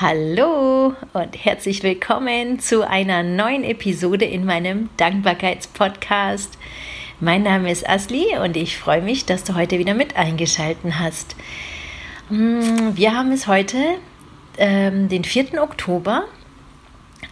Hallo 0.00 0.92
und 1.12 1.44
herzlich 1.44 1.84
willkommen 1.84 2.58
zu 2.58 2.82
einer 2.82 3.22
neuen 3.22 3.62
Episode 3.62 4.24
in 4.24 4.44
meinem 4.44 4.88
Dankbarkeitspodcast. 4.96 6.58
Mein 7.20 7.44
Name 7.44 7.70
ist 7.70 7.88
Asli 7.88 8.36
und 8.42 8.56
ich 8.56 8.76
freue 8.76 9.02
mich, 9.02 9.24
dass 9.24 9.44
du 9.44 9.54
heute 9.54 9.78
wieder 9.78 9.94
mit 9.94 10.16
eingeschalten 10.16 10.98
hast. 10.98 11.36
Mm, 12.28 12.96
wir 12.96 13.14
haben 13.16 13.30
es 13.30 13.46
heute, 13.46 13.78
ähm, 14.58 15.08
den 15.08 15.22
4. 15.22 15.62
Oktober, 15.62 16.24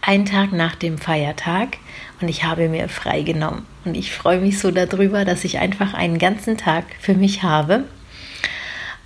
einen 0.01 0.23
Tag 0.25 0.53
nach 0.53 0.75
dem 0.75 0.97
Feiertag 0.97 1.79
und 2.21 2.29
ich 2.29 2.45
habe 2.45 2.69
mir 2.69 2.87
frei 2.87 3.23
genommen. 3.23 3.65
Und 3.83 3.97
ich 3.97 4.13
freue 4.13 4.39
mich 4.39 4.59
so 4.59 4.71
darüber, 4.71 5.25
dass 5.25 5.43
ich 5.43 5.59
einfach 5.59 5.93
einen 5.93 6.17
ganzen 6.17 6.57
Tag 6.57 6.85
für 7.01 7.13
mich 7.13 7.43
habe. 7.43 7.83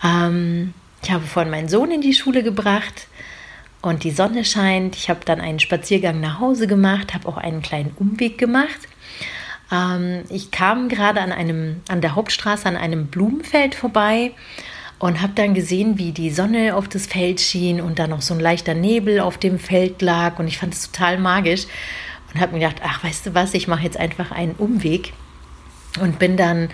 Ähm, 0.04 0.76
ich 1.02 1.10
habe 1.10 1.26
vorhin 1.26 1.50
meinen 1.50 1.70
Sohn 1.70 1.90
in 1.90 2.02
die 2.02 2.14
Schule 2.14 2.44
gebracht 2.44 3.08
und 3.88 4.04
die 4.04 4.12
Sonne 4.12 4.46
scheint. 4.46 4.96
Ich 4.96 5.10
habe 5.10 5.22
dann 5.26 5.42
einen 5.42 5.60
Spaziergang 5.60 6.20
nach 6.20 6.40
Hause 6.40 6.68
gemacht, 6.68 7.14
habe 7.14 7.28
auch 7.28 7.38
einen 7.38 7.62
kleinen 7.62 7.92
Umweg 7.98 8.38
gemacht. 8.38 8.80
Ähm, 9.72 10.24
ich 10.30 10.52
kam 10.52 10.90
gerade 10.90 11.22
an 11.22 11.32
einem 11.32 11.82
an 11.88 12.02
der 12.02 12.16
Hauptstraße 12.16 12.68
an 12.68 12.78
einem 12.78 13.08
Blumenfeld 13.08 13.76
vorbei 13.76 14.32
und 15.00 15.22
habe 15.22 15.34
dann 15.36 15.54
gesehen, 15.54 15.98
wie 15.98 16.12
die 16.12 16.32
Sonne 16.32 16.76
auf 16.76 16.88
das 16.88 17.06
Feld 17.06 17.40
schien 17.40 17.82
und 17.82 18.00
dann 18.00 18.10
noch 18.10 18.22
so 18.22 18.34
ein 18.34 18.40
leichter 18.40 18.74
Nebel 18.74 19.20
auf 19.20 19.38
dem 19.38 19.60
Feld 19.60 20.02
lag 20.02 20.40
und 20.40 20.48
ich 20.48 20.58
fand 20.58 20.74
es 20.74 20.92
total 20.92 21.20
magisch 21.20 21.68
und 22.34 22.42
habe 22.42 22.54
mir 22.54 22.60
gedacht, 22.60 22.82
ach, 22.84 23.04
weißt 23.04 23.28
du 23.28 23.36
was, 23.36 23.54
ich 23.54 23.68
mache 23.68 23.84
jetzt 23.84 23.98
einfach 23.98 24.32
einen 24.32 24.56
Umweg 24.56 25.14
und 26.02 26.20
bin 26.20 26.38
dann 26.38 26.70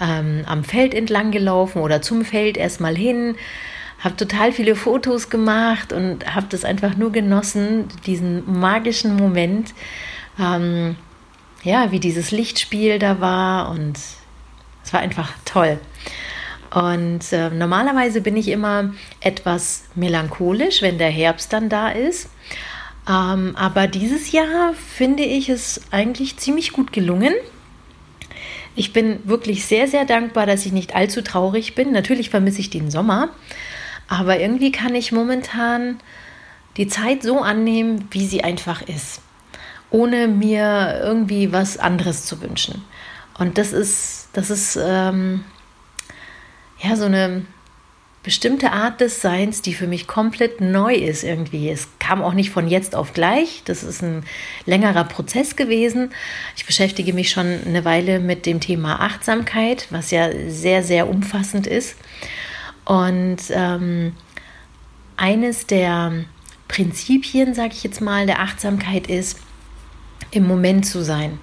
ähm, 0.00 0.42
am 0.46 0.64
Feld 0.64 0.94
entlang 0.94 1.30
gelaufen 1.30 1.82
oder 1.82 2.02
zum 2.02 2.24
Feld 2.24 2.56
erstmal 2.56 2.96
hin, 2.96 3.36
habe 4.00 4.16
total 4.16 4.52
viele 4.52 4.76
Fotos 4.76 5.30
gemacht 5.30 5.92
und 5.92 6.34
habe 6.34 6.46
das 6.50 6.64
einfach 6.64 6.96
nur 6.96 7.12
genossen, 7.12 7.88
diesen 8.06 8.60
magischen 8.60 9.16
Moment, 9.16 9.74
ähm, 10.38 10.96
ja, 11.62 11.90
wie 11.90 12.00
dieses 12.00 12.30
Lichtspiel 12.30 12.98
da 12.98 13.20
war 13.20 13.70
und 13.70 13.98
es 14.84 14.92
war 14.92 15.00
einfach 15.00 15.32
toll. 15.44 15.80
Und 16.72 17.32
äh, 17.32 17.50
normalerweise 17.50 18.20
bin 18.20 18.36
ich 18.36 18.48
immer 18.48 18.92
etwas 19.20 19.84
melancholisch, 19.94 20.82
wenn 20.82 20.98
der 20.98 21.10
Herbst 21.10 21.52
dann 21.52 21.68
da 21.68 21.88
ist. 21.88 22.28
Ähm, 23.08 23.54
aber 23.56 23.86
dieses 23.86 24.32
Jahr 24.32 24.74
finde 24.74 25.22
ich 25.22 25.48
es 25.48 25.80
eigentlich 25.90 26.36
ziemlich 26.36 26.72
gut 26.72 26.92
gelungen. 26.92 27.32
Ich 28.74 28.92
bin 28.92 29.20
wirklich 29.24 29.64
sehr, 29.64 29.88
sehr 29.88 30.04
dankbar, 30.04 30.44
dass 30.44 30.66
ich 30.66 30.72
nicht 30.72 30.94
allzu 30.94 31.22
traurig 31.22 31.74
bin. 31.74 31.92
Natürlich 31.92 32.30
vermisse 32.30 32.60
ich 32.60 32.68
den 32.68 32.90
Sommer, 32.90 33.30
aber 34.08 34.38
irgendwie 34.38 34.72
kann 34.72 34.94
ich 34.94 35.12
momentan 35.12 36.00
die 36.76 36.88
Zeit 36.88 37.22
so 37.22 37.40
annehmen, 37.40 38.08
wie 38.10 38.26
sie 38.26 38.44
einfach 38.44 38.82
ist, 38.82 39.20
ohne 39.90 40.28
mir 40.28 41.00
irgendwie 41.02 41.52
was 41.52 41.78
anderes 41.78 42.24
zu 42.26 42.40
wünschen. 42.40 42.84
Und 43.38 43.58
das 43.58 43.72
ist, 43.72 44.28
das 44.32 44.50
ist 44.50 44.78
ähm, 44.80 45.44
ja 46.82 46.96
so 46.96 47.04
eine 47.04 47.42
bestimmte 48.26 48.72
Art 48.72 49.00
des 49.00 49.22
Seins, 49.22 49.62
die 49.62 49.72
für 49.72 49.86
mich 49.86 50.08
komplett 50.08 50.60
neu 50.60 50.94
ist 50.94 51.22
irgendwie. 51.22 51.70
Es 51.70 51.86
kam 52.00 52.22
auch 52.22 52.32
nicht 52.32 52.50
von 52.50 52.66
jetzt 52.66 52.96
auf 52.96 53.12
gleich. 53.12 53.62
Das 53.66 53.84
ist 53.84 54.02
ein 54.02 54.24
längerer 54.64 55.04
Prozess 55.04 55.54
gewesen. 55.54 56.10
Ich 56.56 56.66
beschäftige 56.66 57.12
mich 57.12 57.30
schon 57.30 57.60
eine 57.64 57.84
Weile 57.84 58.18
mit 58.18 58.44
dem 58.44 58.58
Thema 58.58 59.00
Achtsamkeit, 59.00 59.86
was 59.90 60.10
ja 60.10 60.28
sehr, 60.48 60.82
sehr 60.82 61.08
umfassend 61.08 61.68
ist. 61.68 61.94
Und 62.86 63.38
ähm, 63.50 64.14
eines 65.16 65.66
der 65.66 66.24
Prinzipien, 66.68 67.52
sage 67.52 67.72
ich 67.72 67.82
jetzt 67.82 68.00
mal, 68.00 68.26
der 68.26 68.40
Achtsamkeit 68.40 69.08
ist, 69.08 69.38
im 70.30 70.46
Moment 70.46 70.86
zu 70.86 71.02
sein. 71.04 71.38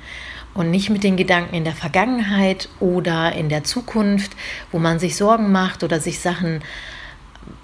Und 0.53 0.71
nicht 0.71 0.89
mit 0.89 1.03
den 1.03 1.17
Gedanken 1.17 1.55
in 1.55 1.65
der 1.65 1.75
Vergangenheit 1.75 2.69
oder 2.79 3.33
in 3.33 3.49
der 3.49 3.63
Zukunft, 3.63 4.31
wo 4.71 4.79
man 4.79 4.99
sich 4.99 5.15
Sorgen 5.15 5.51
macht 5.51 5.83
oder 5.83 5.99
sich 5.99 6.19
Sachen 6.19 6.61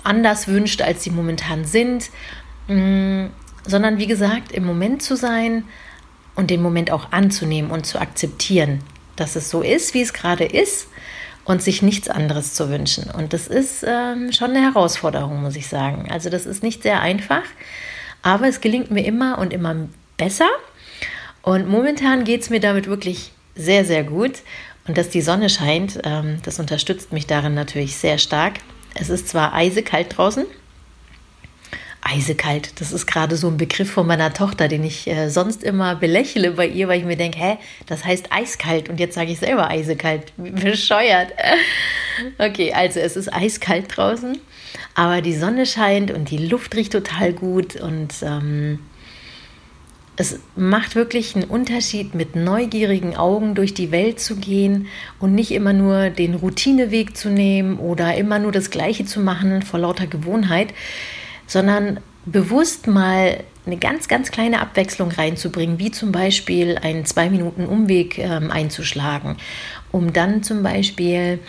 anders 0.03 0.47
wünscht, 0.47 0.81
als 0.81 1.03
sie 1.03 1.11
momentan 1.11 1.65
sind, 1.65 2.09
mm, 2.67 3.27
sondern 3.65 3.97
wie 3.97 4.07
gesagt, 4.07 4.51
im 4.51 4.65
Moment 4.65 5.01
zu 5.01 5.15
sein 5.15 5.63
und 6.35 6.49
den 6.49 6.61
Moment 6.61 6.91
auch 6.91 7.11
anzunehmen 7.11 7.71
und 7.71 7.85
zu 7.85 7.99
akzeptieren, 7.99 8.79
dass 9.15 9.35
es 9.35 9.49
so 9.49 9.61
ist, 9.61 9.93
wie 9.93 10.01
es 10.01 10.13
gerade 10.13 10.45
ist 10.45 10.87
und 11.49 11.63
sich 11.63 11.81
nichts 11.81 12.07
anderes 12.07 12.53
zu 12.53 12.69
wünschen. 12.69 13.09
Und 13.09 13.33
das 13.33 13.47
ist 13.47 13.83
ähm, 13.83 14.31
schon 14.31 14.51
eine 14.51 14.61
Herausforderung, 14.61 15.41
muss 15.41 15.55
ich 15.55 15.65
sagen. 15.65 16.07
Also 16.11 16.29
das 16.29 16.45
ist 16.45 16.61
nicht 16.61 16.83
sehr 16.83 17.01
einfach, 17.01 17.41
aber 18.21 18.47
es 18.47 18.61
gelingt 18.61 18.91
mir 18.91 19.03
immer 19.03 19.39
und 19.39 19.51
immer 19.51 19.75
besser. 20.15 20.47
Und 21.41 21.67
momentan 21.67 22.23
geht 22.23 22.41
es 22.41 22.51
mir 22.51 22.59
damit 22.59 22.85
wirklich 22.85 23.31
sehr, 23.55 23.83
sehr 23.83 24.03
gut. 24.03 24.43
Und 24.87 24.99
dass 24.99 25.09
die 25.09 25.21
Sonne 25.21 25.49
scheint, 25.49 25.99
ähm, 26.03 26.37
das 26.43 26.59
unterstützt 26.59 27.13
mich 27.13 27.25
darin 27.25 27.55
natürlich 27.55 27.97
sehr 27.97 28.19
stark. 28.19 28.59
Es 28.93 29.09
ist 29.09 29.27
zwar 29.27 29.51
eisekalt 29.51 30.15
draußen, 30.15 30.45
eisekalt. 32.01 32.79
Das 32.79 32.91
ist 32.91 33.05
gerade 33.05 33.35
so 33.35 33.47
ein 33.47 33.57
Begriff 33.57 33.91
von 33.91 34.07
meiner 34.07 34.33
Tochter, 34.33 34.67
den 34.67 34.83
ich 34.83 35.07
äh, 35.07 35.29
sonst 35.29 35.63
immer 35.63 35.95
belächle 35.95 36.51
bei 36.51 36.67
ihr, 36.67 36.87
weil 36.87 36.99
ich 36.99 37.05
mir 37.05 37.17
denke, 37.17 37.39
hä, 37.39 37.57
das 37.87 38.05
heißt 38.05 38.31
eiskalt 38.31 38.89
und 38.89 38.99
jetzt 38.99 39.15
sage 39.15 39.31
ich 39.31 39.39
selber 39.39 39.69
eisekalt. 39.69 40.33
Bescheuert. 40.37 41.31
Okay, 42.37 42.73
also 42.73 42.99
es 42.99 43.15
ist 43.15 43.33
eiskalt 43.33 43.85
draußen, 43.95 44.39
aber 44.93 45.21
die 45.21 45.35
Sonne 45.35 45.65
scheint 45.65 46.11
und 46.11 46.29
die 46.29 46.49
Luft 46.49 46.75
riecht 46.75 46.91
total 46.91 47.31
gut 47.31 47.77
und 47.77 48.13
ähm, 48.23 48.79
es 50.17 50.37
macht 50.57 50.95
wirklich 50.95 51.37
einen 51.37 51.45
Unterschied, 51.45 52.13
mit 52.15 52.35
neugierigen 52.35 53.15
Augen 53.15 53.55
durch 53.55 53.73
die 53.73 53.91
Welt 53.91 54.19
zu 54.19 54.35
gehen 54.35 54.87
und 55.21 55.33
nicht 55.33 55.51
immer 55.51 55.71
nur 55.71 56.09
den 56.09 56.33
Routineweg 56.35 57.15
zu 57.15 57.29
nehmen 57.29 57.79
oder 57.79 58.15
immer 58.15 58.37
nur 58.37 58.51
das 58.51 58.69
Gleiche 58.69 59.05
zu 59.05 59.21
machen 59.21 59.61
vor 59.61 59.79
lauter 59.79 60.07
Gewohnheit 60.07 60.73
sondern 61.49 61.99
bewusst 62.25 62.87
mal 62.87 63.43
eine 63.65 63.77
ganz, 63.77 64.07
ganz 64.07 64.31
kleine 64.31 64.61
Abwechslung 64.61 65.11
reinzubringen, 65.11 65.79
wie 65.79 65.91
zum 65.91 66.11
Beispiel 66.11 66.77
einen 66.77 67.05
zwei 67.05 67.29
Minuten 67.29 67.65
Umweg 67.65 68.17
ähm, 68.19 68.51
einzuschlagen, 68.51 69.35
um 69.91 70.13
dann 70.13 70.43
zum 70.43 70.63
Beispiel 70.63 71.39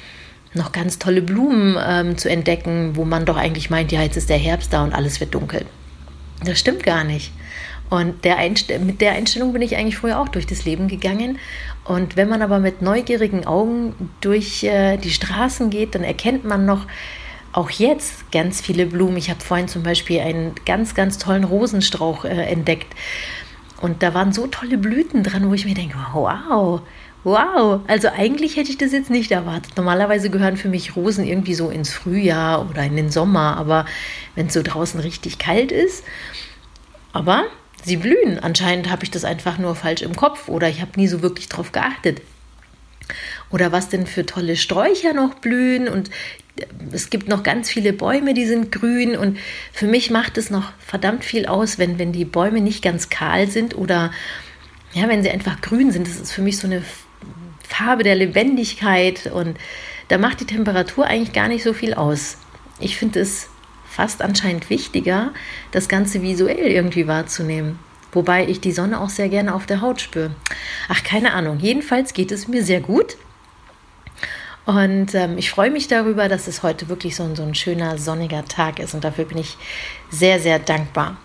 noch 0.54 0.72
ganz 0.72 0.98
tolle 0.98 1.22
Blumen 1.22 1.76
ähm, 1.80 2.18
zu 2.18 2.28
entdecken, 2.28 2.96
wo 2.96 3.04
man 3.04 3.24
doch 3.24 3.36
eigentlich 3.36 3.70
meint, 3.70 3.92
ja, 3.92 4.02
jetzt 4.02 4.16
ist 4.16 4.30
der 4.30 4.38
Herbst 4.38 4.72
da 4.72 4.82
und 4.82 4.92
alles 4.94 5.20
wird 5.20 5.34
dunkel. 5.34 5.64
Das 6.44 6.58
stimmt 6.58 6.82
gar 6.82 7.04
nicht. 7.04 7.32
Und 7.90 8.24
der 8.24 8.36
mit 8.80 9.00
der 9.00 9.12
Einstellung 9.12 9.52
bin 9.52 9.62
ich 9.62 9.76
eigentlich 9.76 9.98
früher 9.98 10.18
auch 10.18 10.28
durch 10.28 10.46
das 10.46 10.64
Leben 10.64 10.88
gegangen. 10.88 11.38
Und 11.84 12.16
wenn 12.16 12.28
man 12.28 12.40
aber 12.40 12.58
mit 12.58 12.82
neugierigen 12.82 13.46
Augen 13.46 14.10
durch 14.20 14.64
äh, 14.64 14.96
die 14.96 15.10
Straßen 15.10 15.70
geht, 15.70 15.94
dann 15.94 16.04
erkennt 16.04 16.44
man 16.44 16.64
noch 16.64 16.86
auch 17.52 17.70
jetzt 17.70 18.30
ganz 18.30 18.60
viele 18.60 18.86
Blumen. 18.86 19.16
Ich 19.16 19.30
habe 19.30 19.40
vorhin 19.40 19.68
zum 19.68 19.82
Beispiel 19.82 20.20
einen 20.20 20.54
ganz, 20.66 20.94
ganz 20.94 21.18
tollen 21.18 21.44
Rosenstrauch 21.44 22.24
äh, 22.24 22.28
entdeckt. 22.28 22.94
Und 23.80 24.02
da 24.02 24.14
waren 24.14 24.32
so 24.32 24.46
tolle 24.46 24.78
Blüten 24.78 25.22
dran, 25.22 25.48
wo 25.48 25.54
ich 25.54 25.64
mir 25.64 25.74
denke, 25.74 25.96
wow, 26.12 26.82
wow. 27.24 27.80
Also 27.86 28.08
eigentlich 28.08 28.56
hätte 28.56 28.70
ich 28.70 28.78
das 28.78 28.92
jetzt 28.92 29.10
nicht 29.10 29.30
erwartet. 29.30 29.76
Normalerweise 29.76 30.30
gehören 30.30 30.56
für 30.56 30.68
mich 30.68 30.96
Rosen 30.96 31.26
irgendwie 31.26 31.54
so 31.54 31.70
ins 31.70 31.92
Frühjahr 31.92 32.68
oder 32.68 32.84
in 32.84 32.96
den 32.96 33.10
Sommer. 33.10 33.56
Aber 33.56 33.86
wenn 34.34 34.46
es 34.46 34.54
so 34.54 34.62
draußen 34.62 35.00
richtig 35.00 35.38
kalt 35.38 35.72
ist, 35.72 36.04
aber 37.12 37.44
sie 37.84 37.96
blühen. 37.96 38.38
Anscheinend 38.38 38.90
habe 38.90 39.04
ich 39.04 39.10
das 39.10 39.24
einfach 39.24 39.58
nur 39.58 39.74
falsch 39.74 40.02
im 40.02 40.14
Kopf 40.14 40.48
oder 40.48 40.68
ich 40.68 40.80
habe 40.80 40.92
nie 40.96 41.08
so 41.08 41.22
wirklich 41.22 41.48
drauf 41.48 41.72
geachtet. 41.72 42.20
Oder 43.50 43.72
was 43.72 43.88
denn 43.88 44.06
für 44.06 44.26
tolle 44.26 44.56
Sträucher 44.56 45.12
noch 45.12 45.34
blühen 45.34 45.88
und 45.88 46.10
es 46.93 47.10
gibt 47.10 47.28
noch 47.28 47.43
ganz 47.43 47.71
viele 47.71 47.93
Bäume, 47.93 48.34
die 48.34 48.47
sind 48.47 48.72
grün 48.72 49.16
und 49.16 49.38
für 49.72 49.87
mich 49.87 50.10
macht 50.10 50.37
es 50.37 50.50
noch 50.50 50.72
verdammt 50.78 51.25
viel 51.25 51.47
aus, 51.47 51.78
wenn, 51.78 51.98
wenn 51.98 52.12
die 52.12 52.24
Bäume 52.24 52.60
nicht 52.60 52.83
ganz 52.83 53.09
kahl 53.09 53.48
sind 53.48 53.77
oder 53.77 54.10
ja, 54.92 55.09
wenn 55.09 55.22
sie 55.22 55.30
einfach 55.30 55.60
grün 55.60 55.92
sind. 55.92 56.07
Das 56.07 56.16
ist 56.16 56.33
für 56.33 56.42
mich 56.42 56.59
so 56.59 56.66
eine 56.66 56.83
Farbe 57.66 58.03
der 58.03 58.16
Lebendigkeit 58.16 59.30
und 59.33 59.56
da 60.09 60.18
macht 60.18 60.41
die 60.41 60.47
Temperatur 60.47 61.06
eigentlich 61.06 61.33
gar 61.33 61.48
nicht 61.48 61.63
so 61.63 61.72
viel 61.72 61.95
aus. 61.95 62.36
Ich 62.80 62.97
finde 62.97 63.21
es 63.21 63.48
fast 63.89 64.22
anscheinend 64.22 64.71
wichtiger, 64.71 65.33
das 65.71 65.89
Ganze 65.89 66.22
visuell 66.22 66.66
irgendwie 66.66 67.06
wahrzunehmen. 67.06 67.78
Wobei 68.12 68.47
ich 68.47 68.60
die 68.60 68.72
Sonne 68.72 69.01
auch 69.01 69.09
sehr 69.09 69.28
gerne 69.28 69.54
auf 69.54 69.66
der 69.66 69.80
Haut 69.80 70.01
spüre. 70.01 70.33
Ach, 70.89 71.03
keine 71.04 71.33
Ahnung. 71.33 71.59
Jedenfalls 71.60 72.12
geht 72.12 72.33
es 72.33 72.48
mir 72.48 72.65
sehr 72.65 72.80
gut. 72.80 73.16
Und 74.66 75.15
ähm, 75.15 75.39
ich 75.39 75.51
freue 75.51 75.71
mich 75.71 75.89
darüber, 75.89 76.28
dass 76.28 76.47
es 76.47 76.62
heute 76.62 76.89
wirklich 76.89 77.16
so 77.16 77.22
ein, 77.22 77.36
so 77.36 77.42
ein 77.42 77.54
schöner 77.54 77.98
sonniger 77.98 78.45
Tag 78.45 78.78
ist. 78.78 78.95
Und 78.95 79.04
dafür 79.04 79.24
bin 79.24 79.39
ich 79.39 79.57
sehr, 80.10 80.41
sehr 80.41 80.59
dankbar. 80.59 81.16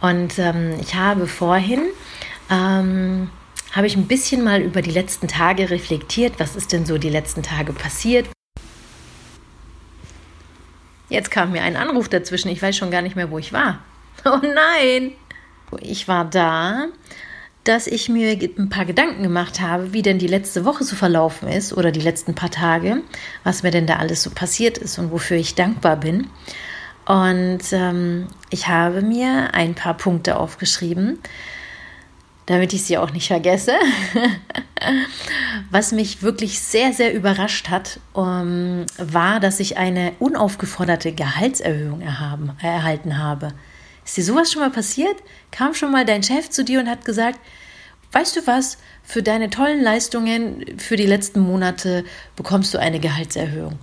Und 0.00 0.38
ähm, 0.38 0.74
ich 0.80 0.94
habe 0.94 1.26
vorhin, 1.26 1.82
ähm, 2.50 3.30
habe 3.72 3.86
ich 3.86 3.96
ein 3.96 4.06
bisschen 4.06 4.44
mal 4.44 4.60
über 4.60 4.82
die 4.82 4.90
letzten 4.90 5.28
Tage 5.28 5.70
reflektiert. 5.70 6.34
Was 6.38 6.56
ist 6.56 6.72
denn 6.72 6.84
so 6.84 6.98
die 6.98 7.10
letzten 7.10 7.42
Tage 7.42 7.72
passiert? 7.72 8.26
jetzt 11.12 11.30
kam 11.30 11.52
mir 11.52 11.62
ein 11.62 11.76
Anruf 11.76 12.08
dazwischen. 12.08 12.48
Ich 12.48 12.60
weiß 12.60 12.76
schon 12.76 12.90
gar 12.90 13.02
nicht 13.02 13.16
mehr, 13.16 13.30
wo 13.30 13.38
ich 13.38 13.52
war. 13.52 13.78
Oh 14.24 14.38
nein! 14.40 15.12
Ich 15.80 16.08
war 16.08 16.24
da, 16.24 16.86
dass 17.64 17.86
ich 17.86 18.08
mir 18.08 18.32
ein 18.32 18.68
paar 18.68 18.84
Gedanken 18.84 19.22
gemacht 19.22 19.60
habe, 19.60 19.92
wie 19.92 20.02
denn 20.02 20.18
die 20.18 20.26
letzte 20.26 20.64
Woche 20.64 20.84
so 20.84 20.96
verlaufen 20.96 21.48
ist 21.48 21.72
oder 21.72 21.92
die 21.92 22.00
letzten 22.00 22.34
paar 22.34 22.50
Tage, 22.50 23.02
was 23.44 23.62
mir 23.62 23.70
denn 23.70 23.86
da 23.86 23.96
alles 23.96 24.22
so 24.22 24.30
passiert 24.30 24.78
ist 24.78 24.98
und 24.98 25.12
wofür 25.12 25.36
ich 25.36 25.54
dankbar 25.54 25.96
bin. 25.96 26.28
Und 27.06 27.60
ähm, 27.72 28.28
ich 28.50 28.68
habe 28.68 29.02
mir 29.02 29.54
ein 29.54 29.74
paar 29.74 29.96
Punkte 29.96 30.36
aufgeschrieben, 30.36 31.18
damit 32.46 32.72
ich 32.72 32.84
sie 32.84 32.98
auch 32.98 33.12
nicht 33.12 33.28
vergesse. 33.28 33.72
Was 35.70 35.92
mich 35.92 36.22
wirklich 36.22 36.60
sehr, 36.60 36.92
sehr 36.92 37.14
überrascht 37.14 37.70
hat, 37.70 38.00
um, 38.12 38.26
ähm, 38.26 38.86
war, 38.98 39.40
dass 39.40 39.60
ich 39.60 39.78
eine 39.78 40.12
unaufgeforderte 40.18 41.12
Gehaltserhöhung 41.12 42.00
erhaben, 42.00 42.52
erhalten 42.60 43.18
habe. 43.18 43.52
Ist 44.04 44.16
dir 44.16 44.24
sowas 44.24 44.52
schon 44.52 44.62
mal 44.62 44.70
passiert? 44.70 45.16
Kam 45.50 45.74
schon 45.74 45.92
mal 45.92 46.04
dein 46.04 46.22
Chef 46.22 46.50
zu 46.50 46.64
dir 46.64 46.80
und 46.80 46.88
hat 46.88 47.04
gesagt, 47.04 47.38
weißt 48.12 48.36
du 48.36 48.46
was, 48.46 48.78
für 49.02 49.22
deine 49.22 49.50
tollen 49.50 49.82
Leistungen 49.82 50.78
für 50.78 50.96
die 50.96 51.06
letzten 51.06 51.40
Monate 51.40 52.04
bekommst 52.36 52.72
du 52.74 52.78
eine 52.78 53.00
Gehaltserhöhung. 53.00 53.78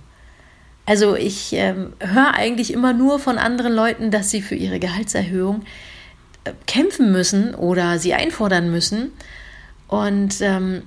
Also 0.86 1.14
ich 1.14 1.52
ähm, 1.52 1.92
höre 2.00 2.34
eigentlich 2.34 2.72
immer 2.72 2.92
nur 2.92 3.18
von 3.18 3.38
anderen 3.38 3.72
Leuten, 3.72 4.10
dass 4.10 4.30
sie 4.30 4.42
für 4.42 4.54
ihre 4.54 4.80
Gehaltserhöhung 4.80 5.62
äh, 6.44 6.52
kämpfen 6.66 7.12
müssen 7.12 7.54
oder 7.54 7.98
sie 7.98 8.14
einfordern 8.14 8.70
müssen. 8.70 9.12
Und 9.88 10.40
ähm, 10.40 10.82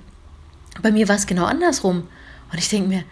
bei 0.82 0.90
mir 0.90 1.08
war 1.08 1.16
es 1.16 1.26
genau 1.26 1.44
andersrum. 1.44 2.08
Und 2.52 2.58
ich 2.58 2.68
denke 2.68 2.88
mir, 2.88 3.04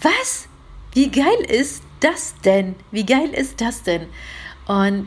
was? 0.00 0.48
Wie 0.92 1.10
geil 1.10 1.46
ist 1.48 1.82
das 2.00 2.34
denn? 2.44 2.74
Wie 2.90 3.06
geil 3.06 3.30
ist 3.32 3.60
das 3.60 3.82
denn? 3.82 4.02
Und 4.66 5.06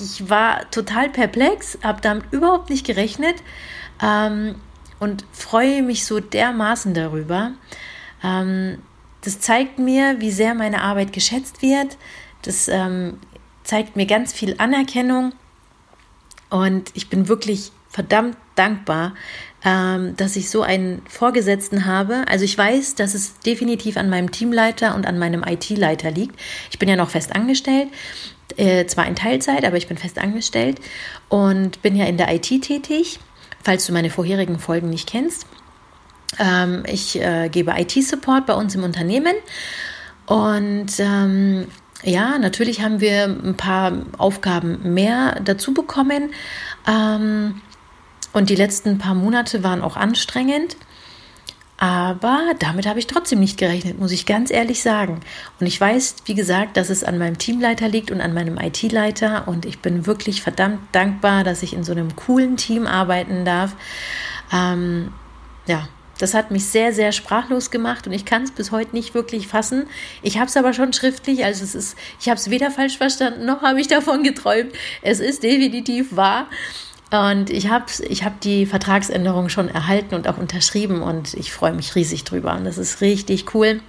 ich 0.00 0.30
war 0.30 0.70
total 0.70 1.10
perplex, 1.10 1.78
habe 1.82 2.00
damit 2.00 2.24
überhaupt 2.32 2.70
nicht 2.70 2.86
gerechnet 2.86 3.36
ähm, 4.02 4.54
und 5.00 5.24
freue 5.32 5.82
mich 5.82 6.04
so 6.06 6.20
dermaßen 6.20 6.94
darüber. 6.94 7.52
Ähm, 8.22 8.78
das 9.22 9.40
zeigt 9.40 9.78
mir, 9.78 10.20
wie 10.20 10.30
sehr 10.30 10.54
meine 10.54 10.82
Arbeit 10.82 11.12
geschätzt 11.12 11.62
wird. 11.62 11.96
Das 12.42 12.68
ähm, 12.68 13.18
zeigt 13.62 13.96
mir 13.96 14.06
ganz 14.06 14.32
viel 14.32 14.54
Anerkennung. 14.58 15.32
Und 16.50 16.90
ich 16.94 17.08
bin 17.08 17.28
wirklich 17.28 17.72
verdammt 17.92 18.36
dankbar, 18.54 19.14
ähm, 19.64 20.16
dass 20.16 20.34
ich 20.36 20.50
so 20.50 20.62
einen 20.62 21.02
Vorgesetzten 21.08 21.86
habe. 21.86 22.24
Also 22.26 22.44
ich 22.44 22.56
weiß, 22.56 22.94
dass 22.96 23.14
es 23.14 23.38
definitiv 23.40 23.96
an 23.96 24.10
meinem 24.10 24.30
Teamleiter 24.30 24.94
und 24.94 25.06
an 25.06 25.18
meinem 25.18 25.44
IT-Leiter 25.44 26.10
liegt. 26.10 26.38
Ich 26.70 26.78
bin 26.78 26.88
ja 26.88 26.96
noch 26.96 27.10
fest 27.10 27.34
angestellt, 27.34 27.88
äh, 28.56 28.86
zwar 28.86 29.06
in 29.06 29.14
Teilzeit, 29.14 29.64
aber 29.64 29.76
ich 29.76 29.86
bin 29.86 29.98
fest 29.98 30.18
angestellt 30.18 30.80
und 31.28 31.82
bin 31.82 31.94
ja 31.94 32.06
in 32.06 32.16
der 32.16 32.34
IT 32.34 32.48
tätig, 32.62 33.20
falls 33.62 33.86
du 33.86 33.92
meine 33.92 34.10
vorherigen 34.10 34.58
Folgen 34.58 34.90
nicht 34.90 35.08
kennst. 35.08 35.46
Ähm, 36.38 36.82
ich 36.86 37.20
äh, 37.20 37.48
gebe 37.50 37.74
IT-Support 37.76 38.46
bei 38.46 38.54
uns 38.54 38.74
im 38.74 38.84
Unternehmen 38.84 39.34
und 40.26 40.92
ähm, 40.98 41.66
ja, 42.04 42.38
natürlich 42.38 42.82
haben 42.82 43.00
wir 43.00 43.24
ein 43.24 43.56
paar 43.56 43.92
Aufgaben 44.18 44.94
mehr 44.94 45.40
dazu 45.44 45.72
bekommen. 45.72 46.30
Ähm, 46.88 47.60
und 48.32 48.50
die 48.50 48.56
letzten 48.56 48.98
paar 48.98 49.14
Monate 49.14 49.62
waren 49.62 49.82
auch 49.82 49.96
anstrengend. 49.96 50.76
Aber 51.78 52.38
damit 52.60 52.86
habe 52.86 53.00
ich 53.00 53.08
trotzdem 53.08 53.40
nicht 53.40 53.58
gerechnet, 53.58 53.98
muss 53.98 54.12
ich 54.12 54.24
ganz 54.24 54.52
ehrlich 54.52 54.82
sagen. 54.82 55.18
Und 55.58 55.66
ich 55.66 55.80
weiß, 55.80 56.16
wie 56.26 56.34
gesagt, 56.34 56.76
dass 56.76 56.90
es 56.90 57.02
an 57.02 57.18
meinem 57.18 57.38
Teamleiter 57.38 57.88
liegt 57.88 58.12
und 58.12 58.20
an 58.20 58.32
meinem 58.32 58.56
IT-Leiter. 58.56 59.48
Und 59.48 59.66
ich 59.66 59.80
bin 59.80 60.06
wirklich 60.06 60.42
verdammt 60.42 60.78
dankbar, 60.92 61.42
dass 61.42 61.64
ich 61.64 61.72
in 61.72 61.82
so 61.82 61.90
einem 61.90 62.14
coolen 62.14 62.56
Team 62.56 62.86
arbeiten 62.86 63.44
darf. 63.44 63.74
Ähm, 64.52 65.12
ja, 65.66 65.88
das 66.22 66.34
hat 66.34 66.52
mich 66.52 66.66
sehr, 66.66 66.92
sehr 66.92 67.10
sprachlos 67.10 67.72
gemacht 67.72 68.06
und 68.06 68.12
ich 68.12 68.24
kann 68.24 68.44
es 68.44 68.52
bis 68.52 68.70
heute 68.70 68.94
nicht 68.94 69.12
wirklich 69.12 69.48
fassen. 69.48 69.88
Ich 70.22 70.38
habe 70.38 70.46
es 70.46 70.56
aber 70.56 70.72
schon 70.72 70.92
schriftlich, 70.92 71.44
also 71.44 71.64
es 71.64 71.74
ist, 71.74 71.98
ich 72.20 72.28
habe 72.28 72.38
es 72.38 72.48
weder 72.48 72.70
falsch 72.70 72.96
verstanden 72.96 73.44
noch 73.44 73.62
habe 73.62 73.80
ich 73.80 73.88
davon 73.88 74.22
geträumt. 74.22 74.72
Es 75.02 75.18
ist 75.18 75.42
definitiv 75.42 76.14
wahr. 76.14 76.46
Und 77.12 77.50
ich 77.50 77.68
habe 77.68 77.84
ich 78.08 78.24
hab 78.24 78.40
die 78.40 78.64
Vertragsänderung 78.64 79.50
schon 79.50 79.68
erhalten 79.68 80.14
und 80.14 80.26
auch 80.28 80.38
unterschrieben 80.38 81.02
und 81.02 81.34
ich 81.34 81.52
freue 81.52 81.74
mich 81.74 81.94
riesig 81.94 82.24
drüber. 82.24 82.54
Und 82.54 82.64
das 82.64 82.78
ist 82.78 83.02
richtig 83.02 83.54
cool. 83.54 83.80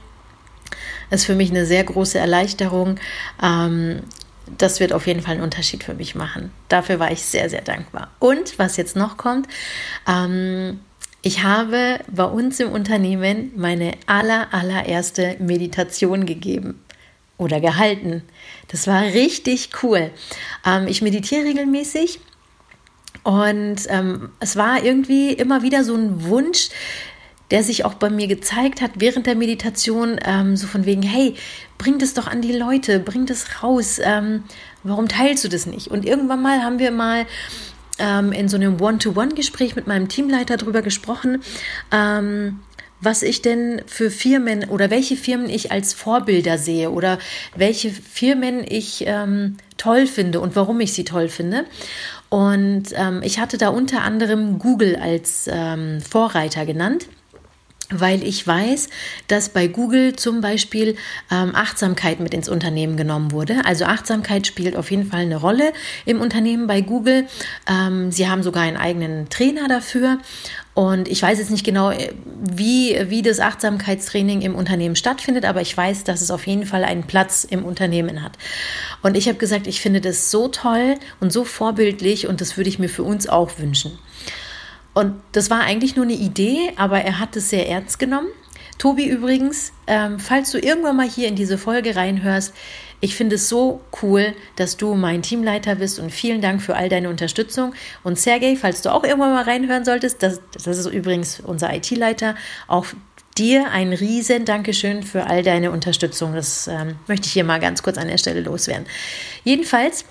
Das 1.10 1.22
ist 1.22 1.26
für 1.26 1.36
mich 1.36 1.50
eine 1.50 1.66
sehr 1.66 1.86
große 1.86 2.20
Erleichterung. 2.20 3.00
Ähm, 3.42 4.02
das 4.58 4.82
wird 4.82 4.92
auf 4.92 5.08
jeden 5.08 5.22
Fall 5.22 5.36
einen 5.36 5.44
Unterschied 5.44 5.86
für 5.86 5.94
mich 5.94 6.16
machen. 6.16 6.52
Dafür 6.68 7.00
war 7.00 7.12
ich 7.12 7.24
sehr, 7.24 7.50
sehr 7.50 7.62
dankbar. 7.62 8.10
Und 8.20 8.60
was 8.60 8.76
jetzt 8.76 8.98
noch 8.98 9.16
kommt, 9.16 9.48
ähm, 10.06 10.82
ich 11.22 11.44
habe 11.44 12.02
bei 12.12 12.26
uns 12.26 12.60
im 12.60 12.72
Unternehmen 12.72 13.54
meine 13.56 13.94
aller, 14.06 14.54
allererste 14.54 15.38
Meditation 15.40 16.26
gegeben 16.26 16.84
oder 17.38 17.62
gehalten. 17.62 18.24
Das 18.68 18.86
war 18.88 19.02
richtig 19.04 19.70
cool. 19.82 20.12
Ähm, 20.66 20.88
ich 20.88 21.02
meditiere 21.02 21.46
regelmäßig 21.46 22.20
und 23.24 23.78
ähm, 23.88 24.30
es 24.40 24.56
war 24.56 24.84
irgendwie 24.84 25.32
immer 25.34 25.62
wieder 25.62 25.84
so 25.84 25.96
ein 25.96 26.26
Wunsch, 26.26 26.70
der 27.52 27.64
sich 27.64 27.86
auch 27.86 27.94
bei 27.94 28.10
mir 28.10 28.28
gezeigt 28.28 28.82
hat 28.82 28.92
während 28.96 29.28
der 29.28 29.36
Meditation, 29.36 30.20
ähm, 30.26 30.58
so 30.58 30.66
von 30.68 30.86
wegen, 30.86 31.04
hey, 31.04 31.36
bring 31.78 32.00
das 32.00 32.14
doch 32.14 32.28
an 32.28 32.42
die 32.42 32.52
Leute, 32.52 33.00
bring 33.00 33.26
das 33.26 33.62
raus, 33.62 34.00
ähm, 34.04 34.44
warum 34.84 35.08
teilst 35.08 35.44
du 35.44 35.50
das 35.50 35.66
nicht? 35.66 35.90
Und 35.90 36.06
irgendwann 36.06 36.42
mal 36.42 36.64
haben 36.64 36.80
wir 36.80 36.92
mal 36.92 37.26
ähm, 38.00 38.32
in 38.32 38.50
so 38.50 38.58
einem 38.58 38.82
One-to-One-Gespräch 38.82 39.76
mit 39.76 39.88
meinem 39.88 40.10
Teamleiter 40.10 40.58
darüber 40.58 40.82
gesprochen, 40.82 41.44
ähm, 41.92 42.60
was 43.00 43.22
ich 43.22 43.42
denn 43.42 43.82
für 43.86 44.10
Firmen 44.10 44.70
oder 44.70 44.90
welche 44.90 45.18
Firmen 45.18 45.50
ich 45.50 45.72
als 45.72 45.94
Vorbilder 45.94 46.58
sehe 46.58 46.90
oder 46.90 47.20
welche 47.56 47.92
Firmen 47.92 48.66
ich 48.68 49.04
ähm, 49.06 49.58
toll 49.84 50.08
finde 50.08 50.40
und 50.40 50.56
warum 50.56 50.80
ich 50.80 50.94
sie 50.94 51.04
toll 51.04 51.28
finde. 51.28 51.66
Und 52.30 52.86
ähm, 52.96 53.22
ich 53.24 53.40
hatte 53.40 53.58
da 53.58 53.68
unter 53.70 54.02
anderem 54.02 54.58
Google 54.58 54.96
als 54.96 55.50
ähm, 55.52 56.02
Vorreiter 56.02 56.66
genannt 56.66 57.08
weil 57.90 58.24
ich 58.24 58.48
weiß, 58.48 58.90
dass 59.28 59.50
bei 59.50 59.68
Google 59.68 60.16
zum 60.16 60.42
Beispiel 60.42 60.96
ähm, 61.30 61.54
Achtsamkeit 61.54 62.20
mit 62.20 62.34
ins 62.34 62.50
Unternehmen 62.50 62.98
genommen 62.98 63.32
wurde. 63.32 63.66
Also 63.66 63.86
Achtsamkeit 63.86 64.48
spielt 64.48 64.76
auf 64.76 64.90
jeden 64.90 65.06
Fall 65.06 65.22
eine 65.22 65.36
Rolle 65.36 65.74
im 66.06 66.22
Unternehmen 66.22 66.66
bei 66.66 66.82
Google. 66.82 67.28
Ähm, 67.70 68.12
sie 68.12 68.28
haben 68.28 68.42
sogar 68.42 68.64
einen 68.64 68.78
eigenen 68.78 69.30
Trainer 69.30 69.68
dafür. 69.68 70.18
Und 70.74 71.08
ich 71.08 71.22
weiß 71.22 71.38
jetzt 71.38 71.52
nicht 71.52 71.66
genau, 71.66 71.92
äh, 71.92 72.14
wie, 72.42 72.98
wie 73.10 73.22
das 73.22 73.40
Achtsamkeitstraining 73.40 74.42
im 74.42 74.56
Unternehmen 74.56 74.96
stattfindet, 74.96 75.46
aber 75.46 75.62
ich 75.62 75.76
weiß, 75.76 76.04
dass 76.04 76.22
es 76.22 76.32
auf 76.32 76.48
jeden 76.48 76.66
Fall 76.66 76.84
einen 76.84 77.04
Platz 77.04 77.44
im 77.44 77.64
Unternehmen 77.64 78.24
hat. 78.24 78.38
Und 79.02 79.16
ich 79.16 79.28
habe 79.28 79.38
gesagt, 79.38 79.68
ich 79.68 79.82
finde 79.82 80.02
das 80.02 80.32
so 80.32 80.48
toll 80.48 80.96
und 81.20 81.32
so 81.32 81.46
vorbildlich 81.46 82.28
und 82.28 82.42
das 82.42 82.58
würde 82.58 82.70
ich 82.70 82.80
mir 82.80 82.90
für 82.90 83.04
uns 83.04 83.30
auch 83.30 83.60
wünschen. 83.60 84.00
Und 84.96 85.16
das 85.32 85.50
war 85.50 85.62
eigentlich 85.62 85.96
nur 85.96 86.06
eine 86.06 86.14
Idee, 86.14 86.72
aber 86.76 87.02
er 87.02 87.20
hat 87.20 87.36
es 87.36 87.50
sehr 87.50 87.68
ernst 87.70 88.00
genommen. 88.00 88.28
Tobi 88.78 89.06
übrigens, 89.06 89.72
ähm, 89.88 90.20
falls 90.20 90.52
du 90.52 90.58
irgendwann 90.58 90.98
mal 90.98 91.08
hier 91.08 91.28
in 91.28 91.36
diese 91.36 91.58
Folge 91.58 91.96
reinhörst, 91.96 92.54
ich 93.04 93.16
finde 93.16 93.36
es 93.36 93.50
so 93.50 93.82
cool, 94.02 94.34
dass 94.56 94.78
du 94.78 94.94
mein 94.94 95.22
Teamleiter 95.22 95.76
bist 95.76 96.00
und 96.00 96.10
vielen 96.10 96.40
Dank 96.40 96.62
für 96.62 96.78
all 96.78 96.88
deine 96.88 97.10
Unterstützung. 97.10 97.74
Und 98.02 98.18
Sergej, 98.18 98.56
falls 98.56 98.82
du 98.82 98.94
auch 98.94 99.04
irgendwann 99.04 99.34
mal 99.34 99.44
reinhören 99.44 99.84
solltest, 99.84 100.24
das, 100.24 100.40
das 100.54 100.78
ist 100.78 100.86
übrigens 100.86 101.42
unser 101.42 101.76
IT-Leiter, 101.76 102.36
auch 102.70 102.86
dir 103.38 103.70
ein 103.72 103.92
riesen 103.92 104.46
Dankeschön 104.46 105.04
für 105.04 105.26
all 105.26 105.44
deine 105.44 105.72
Unterstützung. 105.72 106.34
Das 106.34 106.70
ähm, 106.70 106.96
möchte 107.08 107.28
ich 107.28 107.34
hier 107.34 107.44
mal 107.44 107.60
ganz 107.60 107.84
kurz 107.84 107.98
an 107.98 108.08
der 108.08 108.18
Stelle 108.18 108.40
loswerden. 108.40 108.86
Jedenfalls 109.44 110.06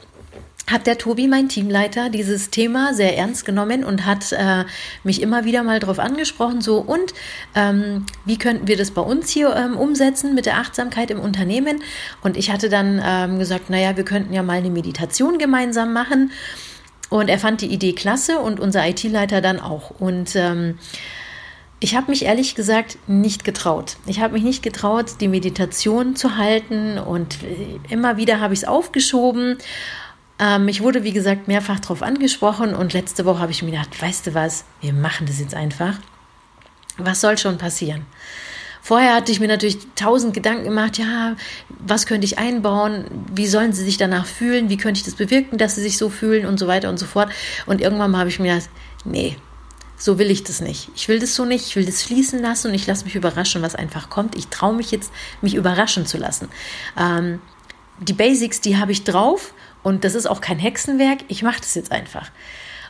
hat 0.71 0.87
der 0.87 0.99
Tobi, 0.99 1.27
mein 1.27 1.49
Teamleiter, 1.49 2.09
dieses 2.09 2.51
Thema 2.51 2.95
sehr 2.95 3.17
ernst 3.17 3.45
genommen 3.45 3.85
und 3.85 4.07
hat 4.07 4.33
äh, 4.33 4.65
mich 5.03 5.21
immer 5.21 5.45
wieder 5.45 5.63
mal 5.63 5.81
darauf 5.81 5.99
angesprochen, 5.99 6.61
so 6.61 6.79
und 6.79 7.13
ähm, 7.55 8.07
wie 8.25 8.39
könnten 8.39 8.69
wir 8.69 8.77
das 8.77 8.93
bei 8.93 9.03
uns 9.03 9.31
hier 9.31 9.55
ähm, 9.57 9.77
umsetzen 9.77 10.35
mit 10.35 10.47
der 10.47 10.59
Achtsamkeit 10.59 11.11
im 11.11 11.21
Unternehmen? 11.21 11.83
Und 12.23 12.37
ich 12.37 12.51
hatte 12.51 12.69
dann 12.69 13.03
ähm, 13.05 13.39
gesagt, 13.39 13.71
naja, 13.71 13.97
wir 13.97 14.05
könnten 14.05 14.33
ja 14.33 14.43
mal 14.43 14.59
eine 14.59 14.71
Meditation 14.71 15.39
gemeinsam 15.39 15.93
machen. 15.93 16.31
Und 17.11 17.29
er 17.29 17.39
fand 17.39 17.61
die 17.61 17.67
Idee 17.67 17.93
klasse 17.93 18.39
und 18.39 18.59
unser 18.59 18.89
IT-Leiter 18.89 19.43
dann 19.43 19.61
auch. 19.61 19.91
Und 20.01 20.35
ähm, 20.35 20.79
ich 21.79 21.95
habe 21.95 22.11
mich 22.11 22.25
ehrlich 22.25 22.55
gesagt 22.55 22.97
nicht 23.07 23.45
getraut. 23.45 23.97
Ich 24.07 24.21
habe 24.21 24.35
mich 24.35 24.45
nicht 24.45 24.63
getraut, 24.63 25.21
die 25.21 25.29
Meditation 25.29 26.17
zu 26.17 26.39
halten 26.39 26.99
und 26.99 27.43
äh, 27.43 27.93
immer 27.93 28.17
wieder 28.17 28.41
habe 28.41 28.55
ich 28.55 28.61
es 28.61 28.69
aufgeschoben 28.69 29.59
ähm, 30.39 30.69
ich 30.69 30.83
wurde, 30.83 31.05
wie 31.05 31.13
gesagt, 31.13 31.49
mehrfach 31.49 31.81
darauf 31.81 32.03
angesprochen 32.03 32.75
und 32.75 32.93
letzte 32.93 33.25
Woche 33.25 33.41
habe 33.41 33.53
ich 33.53 33.63
mir 33.63 33.71
gedacht, 33.71 34.01
weißt 34.01 34.27
du 34.27 34.35
was, 34.35 34.65
wir 34.81 34.93
machen 34.93 35.27
das 35.27 35.39
jetzt 35.39 35.55
einfach. 35.55 35.95
Was 36.99 37.21
soll 37.21 37.39
schon 37.39 37.59
passieren? 37.59 38.07
Vorher 38.85 39.15
hatte 39.15 39.31
ich 39.31 39.39
mir 39.39 39.47
natürlich 39.47 39.79
tausend 39.95 40.35
Gedanken 40.35 40.65
gemacht, 40.65 40.99
ja, 40.99 41.37
was 41.69 42.05
könnte 42.05 42.25
ich 42.25 42.39
einbauen, 42.39 43.05
wie 43.33 43.47
sollen 43.47 43.73
sie 43.73 43.85
sich 43.85 43.97
danach 43.97 44.27
fühlen, 44.27 44.69
wie 44.71 44.77
könnte 44.77 44.99
ich 44.99 45.05
das 45.05 45.15
bewirken, 45.15 45.57
dass 45.57 45.77
sie 45.77 45.83
sich 45.83 45.97
so 45.97 46.11
fühlen 46.11 46.47
und 46.47 46.59
so 46.59 46.67
weiter 46.67 46.89
und 46.91 46.99
so 46.99 47.07
fort. 47.07 47.31
Und 47.67 47.81
irgendwann 47.81 48.17
habe 48.17 48.29
ich 48.29 48.41
mir 48.41 48.55
gedacht, 48.55 48.71
nee, 49.05 49.37
so 49.97 50.19
will 50.19 50.33
ich 50.33 50.43
das 50.43 50.61
nicht. 50.61 50.89
Ich 50.97 51.07
will 51.07 51.21
das 51.21 51.37
so 51.37 51.45
nicht, 51.45 51.65
ich 51.65 51.77
will 51.77 51.87
das 51.87 52.03
fließen 52.03 52.41
lassen 52.41 52.69
und 52.69 52.75
ich 52.75 52.89
lasse 52.89 53.05
mich 53.05 53.15
überraschen, 53.15 53.63
was 53.63 53.77
einfach 53.77 54.11
kommt. 54.11 54.35
Ich 54.35 54.49
traue 54.49 54.75
mich 54.75 54.91
jetzt, 54.91 55.13
mich 55.43 55.55
überraschen 55.55 56.05
zu 56.05 56.19
lassen. 56.19 56.49
Ähm, 56.99 57.41
die 58.01 58.15
Basics, 58.15 58.61
die 58.61 58.79
habe 58.79 58.91
ich 58.91 59.05
drauf 59.05 59.55
und 59.83 60.05
das 60.05 60.15
ist 60.15 60.27
auch 60.27 60.41
kein 60.41 60.59
Hexenwerk. 60.59 61.21
Ich 61.29 61.43
mache 61.43 61.61
das 61.61 61.75
jetzt 61.75 61.93
einfach. 61.93 62.31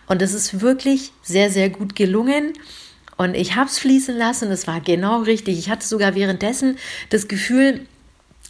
Und 0.06 0.20
das 0.20 0.32
ist 0.32 0.60
wirklich 0.60 1.12
sehr, 1.22 1.50
sehr 1.50 1.70
gut 1.70 1.96
gelungen. 1.96 2.52
Und 3.16 3.34
ich 3.34 3.56
habe 3.56 3.68
es 3.68 3.78
fließen 3.78 4.16
lassen. 4.16 4.50
Es 4.50 4.66
war 4.66 4.80
genau 4.80 5.22
richtig. 5.22 5.58
Ich 5.58 5.70
hatte 5.70 5.86
sogar 5.86 6.14
währenddessen 6.14 6.76
das 7.10 7.28
Gefühl, 7.28 7.86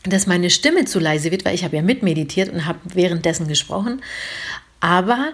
dass 0.04 0.26
meine 0.26 0.50
Stimme 0.50 0.84
zu 0.84 0.98
leise 0.98 1.30
wird, 1.30 1.44
weil 1.44 1.54
ich 1.54 1.64
habe 1.64 1.76
ja 1.76 1.82
mitmeditiert 1.82 2.52
und 2.52 2.66
habe 2.66 2.78
währenddessen 2.84 3.46
gesprochen. 3.46 4.02
Aber 4.80 5.32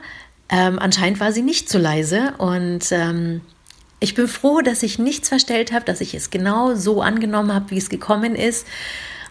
ähm, 0.50 0.78
anscheinend 0.78 1.20
war 1.20 1.32
sie 1.32 1.42
nicht 1.42 1.68
zu 1.68 1.78
leise 1.78 2.34
und 2.38 2.90
ähm, 2.90 3.40
ich 4.00 4.14
bin 4.14 4.28
froh, 4.28 4.60
dass 4.60 4.82
ich 4.82 4.98
nichts 4.98 5.28
verstellt 5.28 5.72
habe, 5.72 5.84
dass 5.84 6.00
ich 6.00 6.14
es 6.14 6.30
genau 6.30 6.74
so 6.74 7.02
angenommen 7.02 7.52
habe, 7.52 7.70
wie 7.70 7.78
es 7.78 7.88
gekommen 7.88 8.34
ist. 8.34 8.66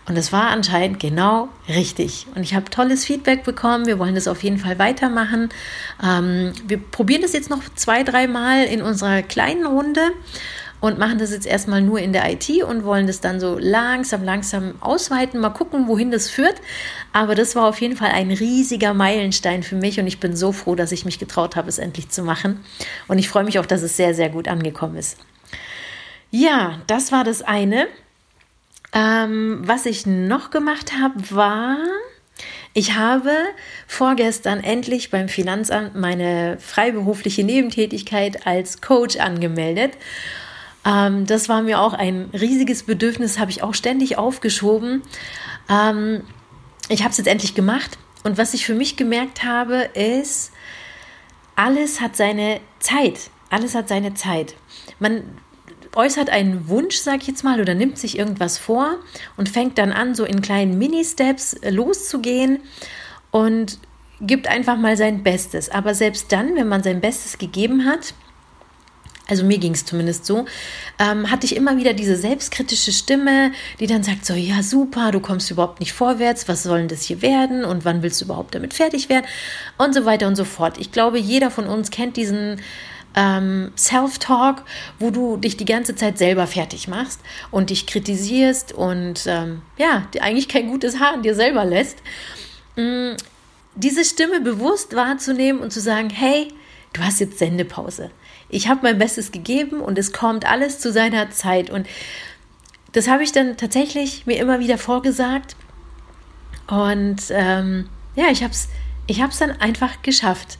Und 0.08 0.16
es 0.16 0.32
war 0.32 0.50
anscheinend 0.50 1.02
genau 1.02 1.50
richtig. 1.68 2.28
Und 2.34 2.44
ich 2.44 2.56
habe 2.56 2.70
tolles 2.70 3.04
Feedback 3.04 3.44
bekommen. 3.44 3.86
Wir 3.86 4.00
wollen 4.00 4.16
das 4.16 4.30
auf 4.30 4.42
jeden 4.42 4.58
Fall 4.58 4.80
weitermachen. 4.80 5.50
Ähm, 6.02 6.54
wir 6.66 6.78
probieren 6.78 7.22
das 7.22 7.34
jetzt 7.34 7.50
noch 7.50 7.62
zwei, 7.76 8.04
dreimal 8.04 8.64
in 8.64 8.82
unserer 8.82 9.22
kleinen 9.22 9.66
Runde 9.66 10.02
und 10.80 10.98
machen 10.98 11.18
das 11.18 11.32
jetzt 11.32 11.46
erstmal 11.46 11.82
nur 11.82 12.00
in 12.00 12.14
der 12.14 12.32
IT 12.32 12.50
und 12.64 12.86
wollen 12.86 13.08
das 13.08 13.20
dann 13.20 13.40
so 13.40 13.58
langsam, 13.60 14.24
langsam 14.24 14.76
ausweiten, 14.80 15.40
mal 15.40 15.50
gucken, 15.50 15.88
wohin 15.88 16.12
das 16.12 16.30
führt. 16.30 16.56
Aber 17.12 17.36
das 17.36 17.56
war 17.56 17.66
auf 17.66 17.82
jeden 17.82 17.98
Fall 17.98 18.12
ein 18.12 18.32
riesiger 18.32 18.94
Meilenstein 18.94 19.64
für 19.64 19.76
mich 19.76 20.00
und 20.00 20.08
ich 20.08 20.20
bin 20.20 20.36
so 20.36 20.52
froh, 20.52 20.76
dass 20.76 20.92
ich 20.92 21.04
mich 21.04 21.20
getraut 21.20 21.56
habe, 21.56 21.68
es 21.68 21.80
endlich 21.80 22.10
zu 22.10 22.24
machen. 22.24 22.64
Und 23.08 23.18
ich 23.18 23.28
freue 23.28 23.44
mich 23.44 23.60
auch, 23.60 23.66
dass 23.66 23.82
es 23.82 23.98
sehr, 23.98 24.14
sehr 24.14 24.30
gut 24.30 24.48
angekommen 24.48 24.96
ist. 24.96 25.18
Ja, 26.30 26.80
das 26.88 27.12
war 27.12 27.24
das 27.24 27.42
eine. 27.42 27.88
Ähm, 28.98 29.62
was 29.63 29.86
ich 29.86 30.08
noch 30.08 30.50
gemacht 30.50 30.94
habe, 31.00 31.13
war, 31.30 31.77
ich 32.74 32.96
habe 32.96 33.32
vorgestern 33.86 34.63
endlich 34.63 35.12
beim 35.12 35.30
Finanzamt 35.30 35.94
meine 35.94 36.58
freiberufliche 36.60 37.44
Nebentätigkeit 37.44 38.48
als 38.48 38.82
Coach 38.82 39.18
angemeldet. 39.18 39.92
Ähm, 40.84 41.27
das 41.27 41.48
war 41.48 41.62
mir 41.62 41.80
auch 41.80 41.94
ein 41.94 42.32
riesiges 42.34 42.84
Bedürfnis, 42.84 43.38
habe 43.38 43.51
ich 43.51 43.62
auch 43.62 43.75
ständig 43.75 44.18
aufgeschoben. 44.18 45.04
Ähm, 45.70 46.24
ich 46.89 47.01
habe 47.01 47.12
es 47.12 47.18
jetzt 47.18 47.27
endlich 47.27 47.54
gemacht. 47.54 48.00
Und 48.24 48.39
was 48.39 48.56
ich 48.56 48.66
für 48.66 48.74
mich 48.74 48.98
gemerkt 48.98 49.44
habe, 49.44 49.89
ist, 49.94 50.54
alles 51.56 52.01
hat 52.01 52.16
seine 52.16 52.62
Zeit. 52.80 53.30
Alles 53.51 53.75
hat 53.75 53.89
seine 53.89 54.16
Zeit. 54.16 54.56
Man 54.98 55.22
äußert 55.98 56.30
einen 56.30 56.70
Wunsch, 56.70 56.98
sag 56.98 57.22
ich 57.22 57.27
jetzt 57.27 57.44
mal, 57.44 57.60
oder 57.60 57.74
nimmt 57.74 57.98
sich 57.98 58.18
irgendwas 58.18 58.58
vor 58.58 58.98
und 59.36 59.50
fängt 59.50 59.77
dann 59.77 59.92
an, 59.92 60.16
so 60.16 60.24
in 60.24 60.42
kleinen 60.42 60.77
Mini-Steps 60.77 61.58
loszugehen 61.70 62.60
und 63.32 63.80
gibt 64.22 64.48
einfach 64.48 64.77
mal 64.77 64.96
sein 64.96 65.24
Bestes. 65.24 65.70
Aber 65.70 65.94
selbst 65.94 66.32
dann, 66.32 66.56
wenn 66.56 66.68
man 66.68 66.84
sein 66.84 67.01
Bestes 67.01 67.38
gegeben 67.38 67.86
hat, 67.86 68.13
also 69.27 69.44
mir 69.44 69.58
ging 69.58 69.74
es 69.74 69.86
zumindest 69.86 70.25
so, 70.25 70.46
ähm, 71.00 71.30
hatte 71.30 71.46
ich 71.46 71.56
immer 71.56 71.77
wieder 71.77 71.94
diese 71.94 72.16
selbstkritische 72.16 72.94
Stimme, 72.94 73.51
die 73.80 73.88
dann 73.88 74.04
sagt 74.04 74.25
so, 74.25 74.34
ja 74.34 74.63
super, 74.63 75.12
du 75.12 75.20
kommst 75.20 75.51
überhaupt 75.51 75.80
nicht 75.80 75.94
vorwärts, 75.94 76.48
was 76.48 76.63
soll 76.63 76.80
denn 76.80 76.88
das 76.88 77.04
hier 77.04 77.22
werden 77.22 77.66
und 77.66 77.84
wann 77.84 78.04
willst 78.04 78.22
du 78.22 78.25
überhaupt 78.25 78.56
damit 78.56 78.74
fertig 78.74 79.10
werden 79.10 79.25
und 79.77 79.94
so 79.94 80.06
weiter 80.06 80.27
und 80.27 80.36
so 80.36 80.46
fort. 80.46 80.77
Ich 80.77 80.92
glaube, 80.92 81.20
jeder 81.20 81.51
von 81.51 81.68
uns 81.68 81.92
kennt 81.92 82.16
diesen 82.16 82.62
ähm, 83.18 83.74
Self-Talk, 83.76 84.64
wo 85.00 85.10
du 85.10 85.36
dich 85.36 85.58
die 85.58 85.66
ganze 85.66 85.96
Zeit 85.96 86.18
selber 86.18 86.48
fertig 86.48 86.88
machst 86.88 87.20
und 87.52 87.72
dich 87.72 87.86
kritisierst 87.86 88.72
und 88.72 89.26
ähm, 89.28 89.64
ja, 89.78 90.08
eigentlich 90.22 90.48
kein 90.48 90.70
gutes 90.70 91.00
Haar 91.00 91.16
an 91.16 91.24
dir 91.24 91.36
selber 91.36 91.66
lässt. 91.66 91.98
Mm, 92.78 93.16
diese 93.76 94.06
Stimme 94.06 94.40
bewusst 94.40 94.96
wahrzunehmen 94.96 95.62
und 95.62 95.74
zu 95.74 95.82
sagen, 95.82 96.10
hey, 96.10 96.48
du 96.94 97.02
hast 97.02 97.20
jetzt 97.20 97.40
Sendepause 97.40 98.12
ich 98.50 98.68
habe 98.68 98.82
mein 98.84 98.98
Bestes 98.98 99.32
gegeben 99.32 99.82
und 99.82 99.98
es 99.98 100.14
kommt 100.14 100.46
alles 100.46 100.80
zu 100.80 100.92
seiner 100.92 101.30
Zeit. 101.32 101.70
Und 101.70 101.88
das 102.94 103.08
habe 103.08 103.24
ich 103.24 103.32
dann 103.32 103.58
tatsächlich 103.58 104.26
mir 104.26 104.38
immer 104.38 104.60
wieder 104.60 104.78
vorgesagt. 104.78 105.56
Und 106.68 107.24
ähm, 107.30 107.90
ja, 108.16 108.26
ich 108.32 108.44
habe 108.44 108.54
es 108.54 108.70
ich 109.10 109.22
hab's 109.22 109.38
dann 109.38 109.52
einfach 109.52 110.02
geschafft. 110.02 110.58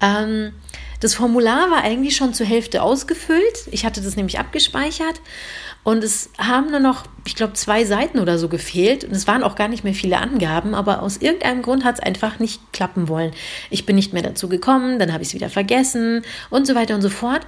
Ähm, 0.00 0.52
das 1.00 1.14
Formular 1.14 1.70
war 1.70 1.82
eigentlich 1.82 2.16
schon 2.16 2.34
zur 2.34 2.46
Hälfte 2.46 2.82
ausgefüllt. 2.82 3.68
Ich 3.70 3.84
hatte 3.84 4.00
das 4.00 4.16
nämlich 4.16 4.38
abgespeichert 4.38 5.20
und 5.84 6.04
es 6.04 6.30
haben 6.38 6.70
nur 6.70 6.80
noch, 6.80 7.04
ich 7.24 7.34
glaube, 7.34 7.54
zwei 7.54 7.84
Seiten 7.84 8.18
oder 8.18 8.38
so 8.38 8.48
gefehlt. 8.48 9.04
Und 9.04 9.12
es 9.12 9.26
waren 9.26 9.42
auch 9.42 9.54
gar 9.54 9.68
nicht 9.68 9.84
mehr 9.84 9.94
viele 9.94 10.18
Angaben, 10.18 10.74
aber 10.74 11.02
aus 11.02 11.18
irgendeinem 11.18 11.62
Grund 11.62 11.84
hat 11.84 11.94
es 11.94 12.00
einfach 12.00 12.40
nicht 12.40 12.60
klappen 12.72 13.08
wollen. 13.08 13.32
Ich 13.70 13.86
bin 13.86 13.96
nicht 13.96 14.12
mehr 14.12 14.22
dazu 14.22 14.48
gekommen, 14.48 14.98
dann 14.98 15.12
habe 15.12 15.22
ich 15.22 15.30
es 15.30 15.34
wieder 15.34 15.50
vergessen 15.50 16.22
und 16.50 16.66
so 16.66 16.74
weiter 16.74 16.94
und 16.94 17.02
so 17.02 17.10
fort. 17.10 17.46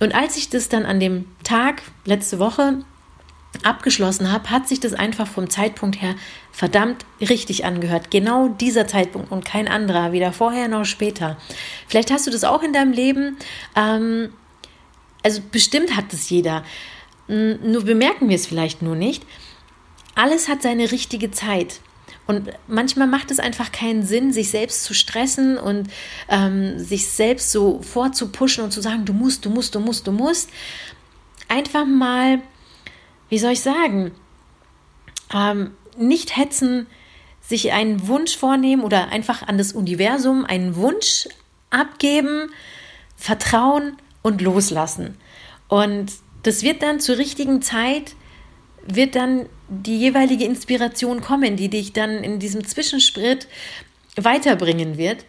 Und 0.00 0.14
als 0.14 0.36
ich 0.36 0.50
das 0.50 0.68
dann 0.68 0.84
an 0.84 1.00
dem 1.00 1.26
Tag, 1.44 1.82
letzte 2.04 2.38
Woche, 2.38 2.84
abgeschlossen 3.62 4.32
habe, 4.32 4.50
hat 4.50 4.68
sich 4.68 4.80
das 4.80 4.94
einfach 4.94 5.26
vom 5.26 5.50
Zeitpunkt 5.50 6.00
her 6.00 6.14
verdammt 6.50 7.04
richtig 7.20 7.64
angehört. 7.64 8.10
Genau 8.10 8.48
dieser 8.48 8.86
Zeitpunkt 8.86 9.30
und 9.30 9.44
kein 9.44 9.68
anderer, 9.68 10.12
weder 10.12 10.32
vorher 10.32 10.68
noch 10.68 10.84
später. 10.84 11.36
Vielleicht 11.86 12.10
hast 12.10 12.26
du 12.26 12.30
das 12.30 12.44
auch 12.44 12.62
in 12.62 12.72
deinem 12.72 12.92
Leben. 12.92 13.36
Ähm, 13.76 14.32
also 15.22 15.40
bestimmt 15.50 15.96
hat 15.96 16.12
das 16.12 16.30
jeder. 16.30 16.64
Nur 17.28 17.84
bemerken 17.84 18.28
wir 18.28 18.36
es 18.36 18.46
vielleicht 18.46 18.82
nur 18.82 18.96
nicht. 18.96 19.24
Alles 20.14 20.48
hat 20.48 20.62
seine 20.62 20.90
richtige 20.90 21.30
Zeit. 21.30 21.80
Und 22.26 22.50
manchmal 22.68 23.08
macht 23.08 23.30
es 23.30 23.38
einfach 23.38 23.72
keinen 23.72 24.04
Sinn, 24.04 24.32
sich 24.32 24.50
selbst 24.50 24.84
zu 24.84 24.94
stressen 24.94 25.58
und 25.58 25.88
ähm, 26.28 26.78
sich 26.78 27.08
selbst 27.08 27.50
so 27.50 27.80
vorzupuschen 27.82 28.64
und 28.64 28.70
zu 28.70 28.80
sagen, 28.80 29.04
du 29.04 29.12
musst, 29.12 29.44
du 29.44 29.50
musst, 29.50 29.74
du 29.74 29.80
musst, 29.80 30.06
du 30.06 30.12
musst. 30.12 30.50
Einfach 31.48 31.84
mal, 31.84 32.40
wie 33.32 33.38
soll 33.38 33.52
ich 33.52 33.62
sagen, 33.62 34.10
ähm, 35.34 35.70
nicht 35.96 36.36
hetzen, 36.36 36.86
sich 37.40 37.72
einen 37.72 38.06
Wunsch 38.06 38.36
vornehmen 38.36 38.82
oder 38.82 39.08
einfach 39.08 39.48
an 39.48 39.56
das 39.56 39.72
Universum 39.72 40.44
einen 40.44 40.76
Wunsch 40.76 41.28
abgeben, 41.70 42.50
vertrauen 43.16 43.96
und 44.20 44.42
loslassen. 44.42 45.16
Und 45.68 46.12
das 46.42 46.62
wird 46.62 46.82
dann 46.82 47.00
zur 47.00 47.16
richtigen 47.16 47.62
Zeit, 47.62 48.16
wird 48.86 49.14
dann 49.16 49.46
die 49.70 49.98
jeweilige 49.98 50.44
Inspiration 50.44 51.22
kommen, 51.22 51.56
die 51.56 51.70
dich 51.70 51.94
dann 51.94 52.22
in 52.22 52.38
diesem 52.38 52.66
Zwischensprit 52.66 53.48
weiterbringen 54.14 54.98
wird. 54.98 55.24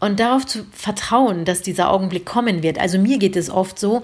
Und 0.00 0.18
darauf 0.18 0.46
zu 0.46 0.66
vertrauen, 0.72 1.44
dass 1.44 1.62
dieser 1.62 1.92
Augenblick 1.92 2.26
kommen 2.26 2.64
wird. 2.64 2.80
Also 2.80 2.98
mir 2.98 3.18
geht 3.18 3.36
es 3.36 3.50
oft 3.50 3.78
so, 3.78 4.02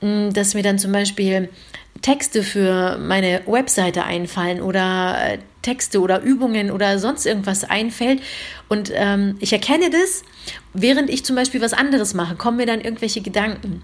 mm, 0.00 0.30
dass 0.30 0.54
mir 0.54 0.64
dann 0.64 0.80
zum 0.80 0.90
Beispiel 0.90 1.50
Texte 2.02 2.42
für 2.42 2.98
meine 2.98 3.42
Webseite 3.46 4.04
einfallen 4.04 4.60
oder 4.60 5.16
äh, 5.20 5.38
Texte 5.62 6.00
oder 6.00 6.20
Übungen 6.20 6.70
oder 6.70 6.98
sonst 6.98 7.24
irgendwas 7.24 7.64
einfällt 7.64 8.20
und 8.68 8.90
ähm, 8.94 9.36
ich 9.40 9.52
erkenne 9.52 9.90
das, 9.90 10.22
während 10.72 11.10
ich 11.10 11.24
zum 11.24 11.36
Beispiel 11.36 11.60
was 11.60 11.72
anderes 11.72 12.14
mache, 12.14 12.34
kommen 12.36 12.58
mir 12.58 12.66
dann 12.66 12.80
irgendwelche 12.80 13.20
Gedanken. 13.20 13.82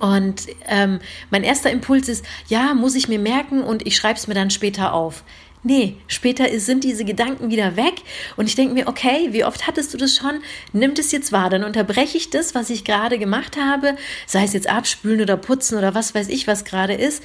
Und 0.00 0.48
ähm, 0.66 0.98
mein 1.30 1.44
erster 1.44 1.70
Impuls 1.70 2.08
ist, 2.08 2.24
ja, 2.48 2.74
muss 2.74 2.94
ich 2.94 3.08
mir 3.08 3.18
merken 3.18 3.62
und 3.62 3.86
ich 3.86 3.96
schreibe 3.96 4.18
es 4.18 4.26
mir 4.26 4.34
dann 4.34 4.50
später 4.50 4.92
auf. 4.92 5.24
Nee, 5.66 5.96
später 6.08 6.46
sind 6.60 6.84
diese 6.84 7.06
Gedanken 7.06 7.50
wieder 7.50 7.74
weg 7.76 8.02
und 8.36 8.46
ich 8.46 8.54
denke 8.54 8.74
mir, 8.74 8.86
okay, 8.86 9.28
wie 9.30 9.44
oft 9.44 9.66
hattest 9.66 9.94
du 9.94 9.98
das 9.98 10.14
schon? 10.14 10.40
Nimm 10.74 10.92
das 10.92 11.10
jetzt 11.10 11.32
wahr, 11.32 11.48
dann 11.48 11.64
unterbreche 11.64 12.18
ich 12.18 12.28
das, 12.28 12.54
was 12.54 12.68
ich 12.68 12.84
gerade 12.84 13.18
gemacht 13.18 13.56
habe, 13.56 13.96
sei 14.26 14.44
es 14.44 14.52
jetzt 14.52 14.68
abspülen 14.68 15.22
oder 15.22 15.38
putzen 15.38 15.78
oder 15.78 15.94
was 15.94 16.14
weiß 16.14 16.28
ich, 16.28 16.46
was 16.46 16.66
gerade 16.66 16.92
ist. 16.92 17.22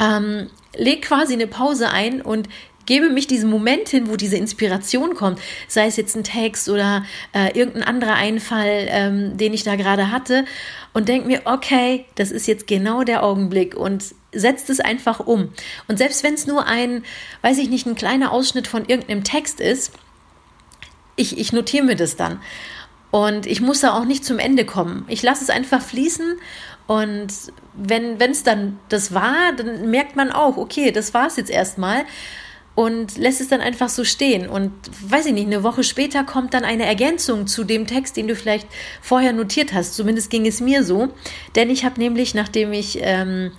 Ähm, 0.00 0.50
leg 0.76 1.02
quasi 1.02 1.32
eine 1.32 1.48
Pause 1.48 1.90
ein 1.90 2.22
und 2.22 2.48
gebe 2.86 3.10
mich 3.10 3.26
diesen 3.26 3.50
Moment 3.50 3.88
hin, 3.88 4.08
wo 4.08 4.16
diese 4.16 4.36
Inspiration 4.36 5.14
kommt, 5.14 5.40
sei 5.68 5.86
es 5.86 5.96
jetzt 5.96 6.16
ein 6.16 6.24
Text 6.24 6.68
oder 6.68 7.04
äh, 7.32 7.56
irgendein 7.58 7.84
anderer 7.84 8.14
Einfall, 8.14 8.86
ähm, 8.88 9.36
den 9.36 9.54
ich 9.54 9.62
da 9.62 9.76
gerade 9.76 10.10
hatte, 10.10 10.44
und 10.92 11.08
denke 11.08 11.28
mir, 11.28 11.42
okay, 11.44 12.06
das 12.16 12.30
ist 12.30 12.48
jetzt 12.48 12.66
genau 12.66 13.04
der 13.04 13.22
Augenblick 13.22 13.76
und 13.76 14.04
setzt 14.32 14.70
es 14.70 14.80
einfach 14.80 15.20
um. 15.20 15.52
Und 15.86 15.98
selbst 15.98 16.24
wenn 16.24 16.34
es 16.34 16.46
nur 16.46 16.66
ein, 16.66 17.04
weiß 17.42 17.58
ich 17.58 17.68
nicht, 17.68 17.86
ein 17.86 17.94
kleiner 17.94 18.32
Ausschnitt 18.32 18.66
von 18.66 18.84
irgendeinem 18.84 19.22
Text 19.24 19.60
ist, 19.60 19.92
ich, 21.16 21.38
ich 21.38 21.52
notiere 21.52 21.84
mir 21.84 21.96
das 21.96 22.16
dann. 22.16 22.40
Und 23.10 23.46
ich 23.46 23.60
muss 23.60 23.80
da 23.80 23.94
auch 23.94 24.04
nicht 24.04 24.24
zum 24.24 24.38
Ende 24.38 24.64
kommen. 24.64 25.04
Ich 25.08 25.22
lasse 25.22 25.42
es 25.42 25.50
einfach 25.50 25.82
fließen 25.82 26.38
und 26.86 27.32
wenn 27.74 28.20
es 28.20 28.42
dann 28.42 28.80
das 28.88 29.14
war, 29.14 29.52
dann 29.56 29.90
merkt 29.90 30.16
man 30.16 30.32
auch, 30.32 30.56
okay, 30.56 30.90
das 30.90 31.14
war 31.14 31.28
es 31.28 31.36
jetzt 31.36 31.50
erstmal 31.50 32.04
und 32.74 33.18
lässt 33.18 33.40
es 33.40 33.48
dann 33.48 33.60
einfach 33.60 33.88
so 33.88 34.04
stehen. 34.04 34.48
Und 34.48 34.72
weiß 35.02 35.26
ich 35.26 35.32
nicht, 35.32 35.46
eine 35.46 35.62
Woche 35.62 35.82
später 35.82 36.24
kommt 36.24 36.54
dann 36.54 36.64
eine 36.64 36.86
Ergänzung 36.86 37.46
zu 37.46 37.64
dem 37.64 37.86
Text, 37.86 38.16
den 38.16 38.28
du 38.28 38.34
vielleicht 38.34 38.66
vorher 39.02 39.32
notiert 39.32 39.72
hast. 39.72 39.94
Zumindest 39.94 40.30
ging 40.30 40.46
es 40.46 40.60
mir 40.60 40.84
so. 40.84 41.08
Denn 41.56 41.68
ich 41.68 41.84
habe 41.84 42.00
nämlich, 42.00 42.34
nachdem 42.34 42.72
ich 42.72 42.98
ähm, 43.00 43.52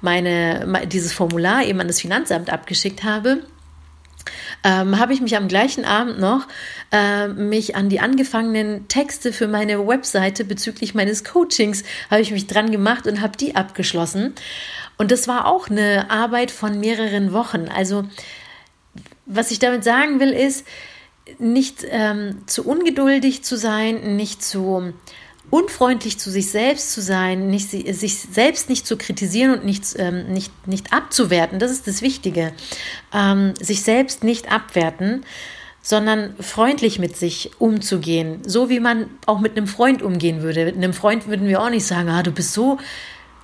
meine, 0.00 0.86
dieses 0.86 1.12
Formular 1.12 1.64
eben 1.64 1.80
an 1.80 1.88
das 1.88 2.00
Finanzamt 2.00 2.50
abgeschickt 2.50 3.04
habe, 3.04 3.42
ähm, 4.64 4.98
habe 4.98 5.12
ich 5.12 5.20
mich 5.20 5.36
am 5.36 5.48
gleichen 5.48 5.84
Abend 5.84 6.18
noch 6.18 6.46
äh, 6.92 7.28
mich 7.28 7.76
an 7.76 7.88
die 7.88 8.00
angefangenen 8.00 8.88
Texte 8.88 9.32
für 9.32 9.48
meine 9.48 9.86
Webseite 9.86 10.44
bezüglich 10.44 10.94
meines 10.94 11.24
Coachings 11.24 11.84
habe 12.10 12.20
ich 12.20 12.30
mich 12.30 12.46
dran 12.46 12.70
gemacht 12.70 13.06
und 13.06 13.20
habe 13.20 13.36
die 13.36 13.56
abgeschlossen. 13.56 14.34
Und 14.96 15.10
das 15.10 15.28
war 15.28 15.46
auch 15.46 15.68
eine 15.68 16.10
Arbeit 16.10 16.50
von 16.50 16.80
mehreren 16.80 17.32
Wochen. 17.32 17.68
Also 17.74 18.04
was 19.28 19.50
ich 19.50 19.58
damit 19.58 19.84
sagen 19.84 20.18
will, 20.18 20.30
ist, 20.30 20.66
nicht 21.38 21.86
ähm, 21.88 22.38
zu 22.46 22.66
ungeduldig 22.66 23.44
zu 23.44 23.56
sein, 23.56 24.16
nicht 24.16 24.42
zu 24.42 24.92
unfreundlich 25.50 26.18
zu 26.18 26.30
sich 26.30 26.50
selbst 26.50 26.92
zu 26.92 27.00
sein, 27.00 27.48
nicht, 27.48 27.70
sich 27.70 28.18
selbst 28.18 28.68
nicht 28.68 28.86
zu 28.86 28.96
kritisieren 28.96 29.52
und 29.52 29.64
nicht, 29.64 29.84
ähm, 29.96 30.32
nicht, 30.32 30.66
nicht 30.66 30.92
abzuwerten, 30.92 31.58
das 31.58 31.70
ist 31.70 31.86
das 31.86 32.02
Wichtige. 32.02 32.52
Ähm, 33.14 33.54
sich 33.60 33.82
selbst 33.82 34.24
nicht 34.24 34.52
abwerten, 34.52 35.24
sondern 35.80 36.34
freundlich 36.40 36.98
mit 36.98 37.16
sich 37.16 37.52
umzugehen, 37.58 38.42
so 38.44 38.68
wie 38.68 38.80
man 38.80 39.08
auch 39.24 39.40
mit 39.40 39.56
einem 39.56 39.66
Freund 39.66 40.02
umgehen 40.02 40.42
würde. 40.42 40.66
Mit 40.66 40.76
einem 40.76 40.92
Freund 40.92 41.28
würden 41.28 41.48
wir 41.48 41.62
auch 41.62 41.70
nicht 41.70 41.86
sagen, 41.86 42.10
ah, 42.10 42.22
du 42.22 42.30
bist 42.30 42.52
so 42.52 42.78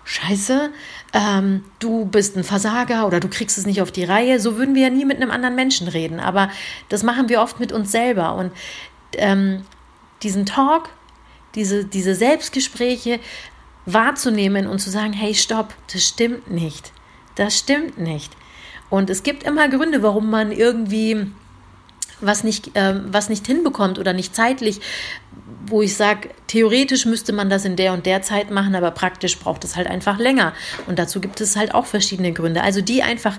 scheiße, 0.05 0.71
ähm, 1.13 1.65
du 1.79 2.05
bist 2.05 2.37
ein 2.37 2.45
Versager 2.45 3.07
oder 3.07 3.21
du 3.21 3.29
kriegst 3.29 3.59
es 3.59 3.67
nicht 3.67 3.81
auf 3.83 3.91
die 3.91 4.05
Reihe. 4.05 4.39
So 4.41 4.57
würden 4.57 4.75
wir 4.75 4.83
ja 4.83 4.91
nie 4.91 5.05
mit 5.05 5.17
einem 5.17 5.31
anderen 5.31 5.55
Menschen 5.55 5.89
reden. 5.89 6.21
Aber 6.21 6.51
das 6.89 7.03
machen 7.03 7.29
wir 7.29 7.41
oft 7.41 7.61
mit 7.61 7.73
uns 7.73 7.91
selber. 7.91 8.35
Und 8.35 8.53
ähm, 9.17 9.65
diesen 10.23 10.47
Talk 10.47 10.91
diese, 11.55 11.85
diese 11.85 12.15
Selbstgespräche 12.15 13.21
wahrzunehmen 13.87 14.67
und 14.67 14.79
zu 14.79 14.91
sagen, 14.91 15.13
hey, 15.13 15.35
stopp, 15.35 15.75
das 15.93 16.07
stimmt 16.07 16.51
nicht. 16.51 16.93
Das 17.35 17.59
stimmt 17.59 17.99
nicht. 17.99 18.33
Und 18.91 19.11
es 19.11 19.23
gibt 19.23 19.43
immer 19.43 19.69
Gründe, 19.69 20.03
warum 20.03 20.31
man 20.31 20.53
irgendwie 20.53 21.31
was 22.21 22.45
nicht, 22.45 22.77
äh, 22.77 22.95
was 23.07 23.29
nicht 23.29 23.47
hinbekommt 23.47 23.99
oder 23.99 24.13
nicht 24.13 24.35
zeitlich, 24.35 24.81
wo 25.67 25.83
ich 25.83 25.97
sage, 25.97 26.31
theoretisch 26.47 27.07
müsste 27.07 27.33
man 27.33 27.51
das 27.51 27.65
in 27.65 27.77
der 27.77 27.93
und 27.93 28.07
der 28.07 28.23
Zeit 28.23 28.51
machen, 28.51 28.75
aber 28.75 28.91
praktisch 28.91 29.39
braucht 29.39 29.65
es 29.65 29.77
halt 29.77 29.87
einfach 29.87 30.19
länger. 30.19 30.53
Und 30.87 30.99
dazu 30.99 31.21
gibt 31.21 31.41
es 31.41 31.57
halt 31.57 31.75
auch 31.75 31.87
verschiedene 31.87 32.33
Gründe. 32.33 32.63
Also 32.63 32.81
die 32.81 33.03
einfach 33.03 33.39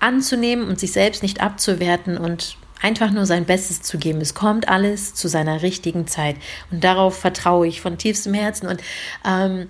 anzunehmen 0.00 0.68
und 0.68 0.80
sich 0.80 0.92
selbst 0.92 1.22
nicht 1.22 1.40
abzuwerten 1.40 2.18
und 2.18 2.56
einfach 2.82 3.10
nur 3.10 3.26
sein 3.26 3.44
Bestes 3.44 3.82
zu 3.82 3.98
geben. 3.98 4.20
Es 4.20 4.34
kommt 4.34 4.68
alles 4.68 5.14
zu 5.14 5.28
seiner 5.28 5.62
richtigen 5.62 6.06
Zeit. 6.06 6.36
Und 6.70 6.84
darauf 6.84 7.18
vertraue 7.18 7.66
ich 7.66 7.80
von 7.80 7.98
tiefstem 7.98 8.34
Herzen. 8.34 8.68
Und 8.68 8.80
ähm, 9.26 9.68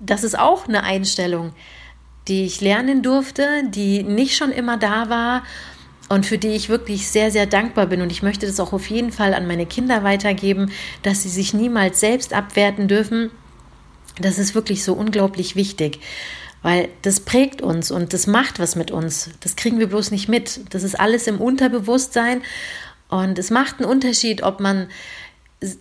das 0.00 0.24
ist 0.24 0.38
auch 0.38 0.68
eine 0.68 0.82
Einstellung, 0.82 1.52
die 2.28 2.44
ich 2.44 2.60
lernen 2.60 3.02
durfte, 3.02 3.64
die 3.68 4.02
nicht 4.02 4.36
schon 4.36 4.50
immer 4.50 4.76
da 4.76 5.08
war 5.08 5.42
und 6.08 6.26
für 6.26 6.38
die 6.38 6.48
ich 6.48 6.68
wirklich 6.68 7.08
sehr, 7.08 7.30
sehr 7.30 7.46
dankbar 7.46 7.86
bin. 7.86 8.02
Und 8.02 8.12
ich 8.12 8.22
möchte 8.22 8.46
das 8.46 8.60
auch 8.60 8.72
auf 8.72 8.88
jeden 8.90 9.12
Fall 9.12 9.34
an 9.34 9.46
meine 9.46 9.66
Kinder 9.66 10.04
weitergeben, 10.04 10.70
dass 11.02 11.22
sie 11.22 11.28
sich 11.28 11.54
niemals 11.54 12.00
selbst 12.00 12.32
abwerten 12.32 12.88
dürfen. 12.88 13.30
Das 14.20 14.38
ist 14.38 14.54
wirklich 14.54 14.84
so 14.84 14.94
unglaublich 14.94 15.56
wichtig 15.56 16.00
weil 16.64 16.88
das 17.02 17.20
prägt 17.20 17.60
uns 17.60 17.90
und 17.90 18.14
das 18.14 18.26
macht 18.26 18.58
was 18.58 18.74
mit 18.74 18.90
uns. 18.90 19.28
Das 19.40 19.54
kriegen 19.54 19.78
wir 19.78 19.86
bloß 19.86 20.10
nicht 20.10 20.30
mit. 20.30 20.60
Das 20.72 20.82
ist 20.82 20.98
alles 20.98 21.26
im 21.26 21.38
Unterbewusstsein 21.38 22.40
und 23.08 23.38
es 23.38 23.50
macht 23.50 23.80
einen 23.80 23.90
Unterschied, 23.90 24.42
ob 24.42 24.60
man 24.60 24.88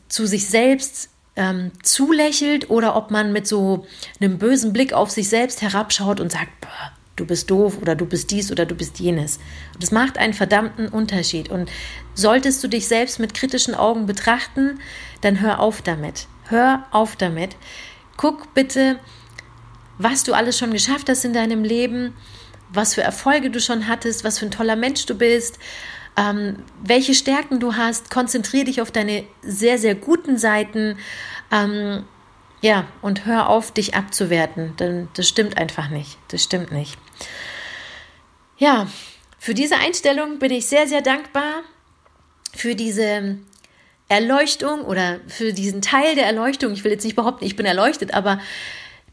zu 0.10 0.27
sich 0.27 0.50
selbst 0.50 1.10
ähm, 1.38 1.72
zulächelt 1.82 2.70
oder 2.70 2.98
ob 2.98 3.12
man 3.12 3.31
mit 3.31 3.48
so 3.48 3.88
einem 4.20 4.38
bösen 4.38 4.74
Blick 4.74 4.92
auf 4.92 5.09
sich 5.09 5.29
selbst 5.29 5.62
herabschaut 5.62 6.20
und 6.20 6.33
sagt, 6.33 6.51
boah, 6.59 6.92
du 7.16 7.26
bist 7.26 7.50
doof 7.50 7.78
oder 7.82 7.96
du 7.96 8.06
bist 8.06 8.32
dies 8.32 8.52
oder 8.52 8.66
du 8.66 8.76
bist 8.76 9.00
jenes. 9.00 9.38
Und 9.74 9.84
das 9.84 9.92
macht 9.92 10.18
einen 10.18 10.34
verdammten 10.34 10.88
Unterschied. 10.88 11.50
Und 11.50 11.72
solltest 12.14 12.64
du 12.64 12.68
dich 12.68 12.88
selbst 12.88 13.20
mit 13.20 13.34
kritischen 13.34 13.76
Augen 13.76 14.06
betrachten, 14.06 14.80
dann 15.22 15.40
hör 15.42 15.60
auf 15.60 15.82
damit. 15.82 16.28
Hör 16.50 16.86
auf 16.92 17.16
damit. 17.16 17.56
Guck 18.18 18.54
bitte, 18.54 19.00
was 19.98 20.24
du 20.24 20.34
alles 20.34 20.58
schon 20.58 20.72
geschafft 20.72 21.10
hast 21.10 21.24
in 21.24 21.34
deinem 21.34 21.64
Leben, 21.64 22.14
was 22.72 22.96
für 22.96 23.04
Erfolge 23.04 23.50
du 23.50 23.60
schon 23.60 23.88
hattest, 23.88 24.24
was 24.24 24.40
für 24.40 24.46
ein 24.46 24.52
toller 24.52 24.76
Mensch 24.76 25.06
du 25.06 25.16
bist, 25.16 25.60
ähm, 26.18 26.58
welche 26.84 27.14
Stärken 27.14 27.60
du 27.60 27.76
hast. 27.76 28.10
Konzentriere 28.10 28.66
dich 28.66 28.82
auf 28.82 28.92
deine 28.92 29.26
sehr, 29.42 29.78
sehr 29.78 29.96
guten 29.96 30.38
Seiten. 30.38 30.98
Ähm, 31.52 32.04
ja, 32.64 32.88
und 33.02 33.26
hör 33.26 33.50
auf, 33.50 33.74
dich 33.74 33.94
abzuwerten, 33.94 34.78
denn 34.78 35.10
das 35.16 35.28
stimmt 35.28 35.58
einfach 35.58 35.90
nicht. 35.90 36.18
Das 36.30 36.42
stimmt 36.42 36.72
nicht. 36.72 36.98
Ja, 38.58 38.88
für 39.38 39.54
diese 39.54 39.76
Einstellung 39.76 40.40
bin 40.40 40.50
ich 40.50 40.68
sehr, 40.68 40.88
sehr 40.88 41.02
dankbar. 41.02 41.64
Für 42.56 42.74
diese 42.74 43.38
Erleuchtung 44.08 44.86
oder 44.86 45.20
für 45.28 45.52
diesen 45.52 45.82
Teil 45.82 46.16
der 46.16 46.26
Erleuchtung. 46.26 46.72
Ich 46.72 46.86
will 46.86 46.94
jetzt 46.94 47.04
nicht 47.04 47.18
behaupten, 47.18 47.44
ich 47.44 47.58
bin 47.58 47.66
erleuchtet, 47.66 48.14
aber 48.14 48.40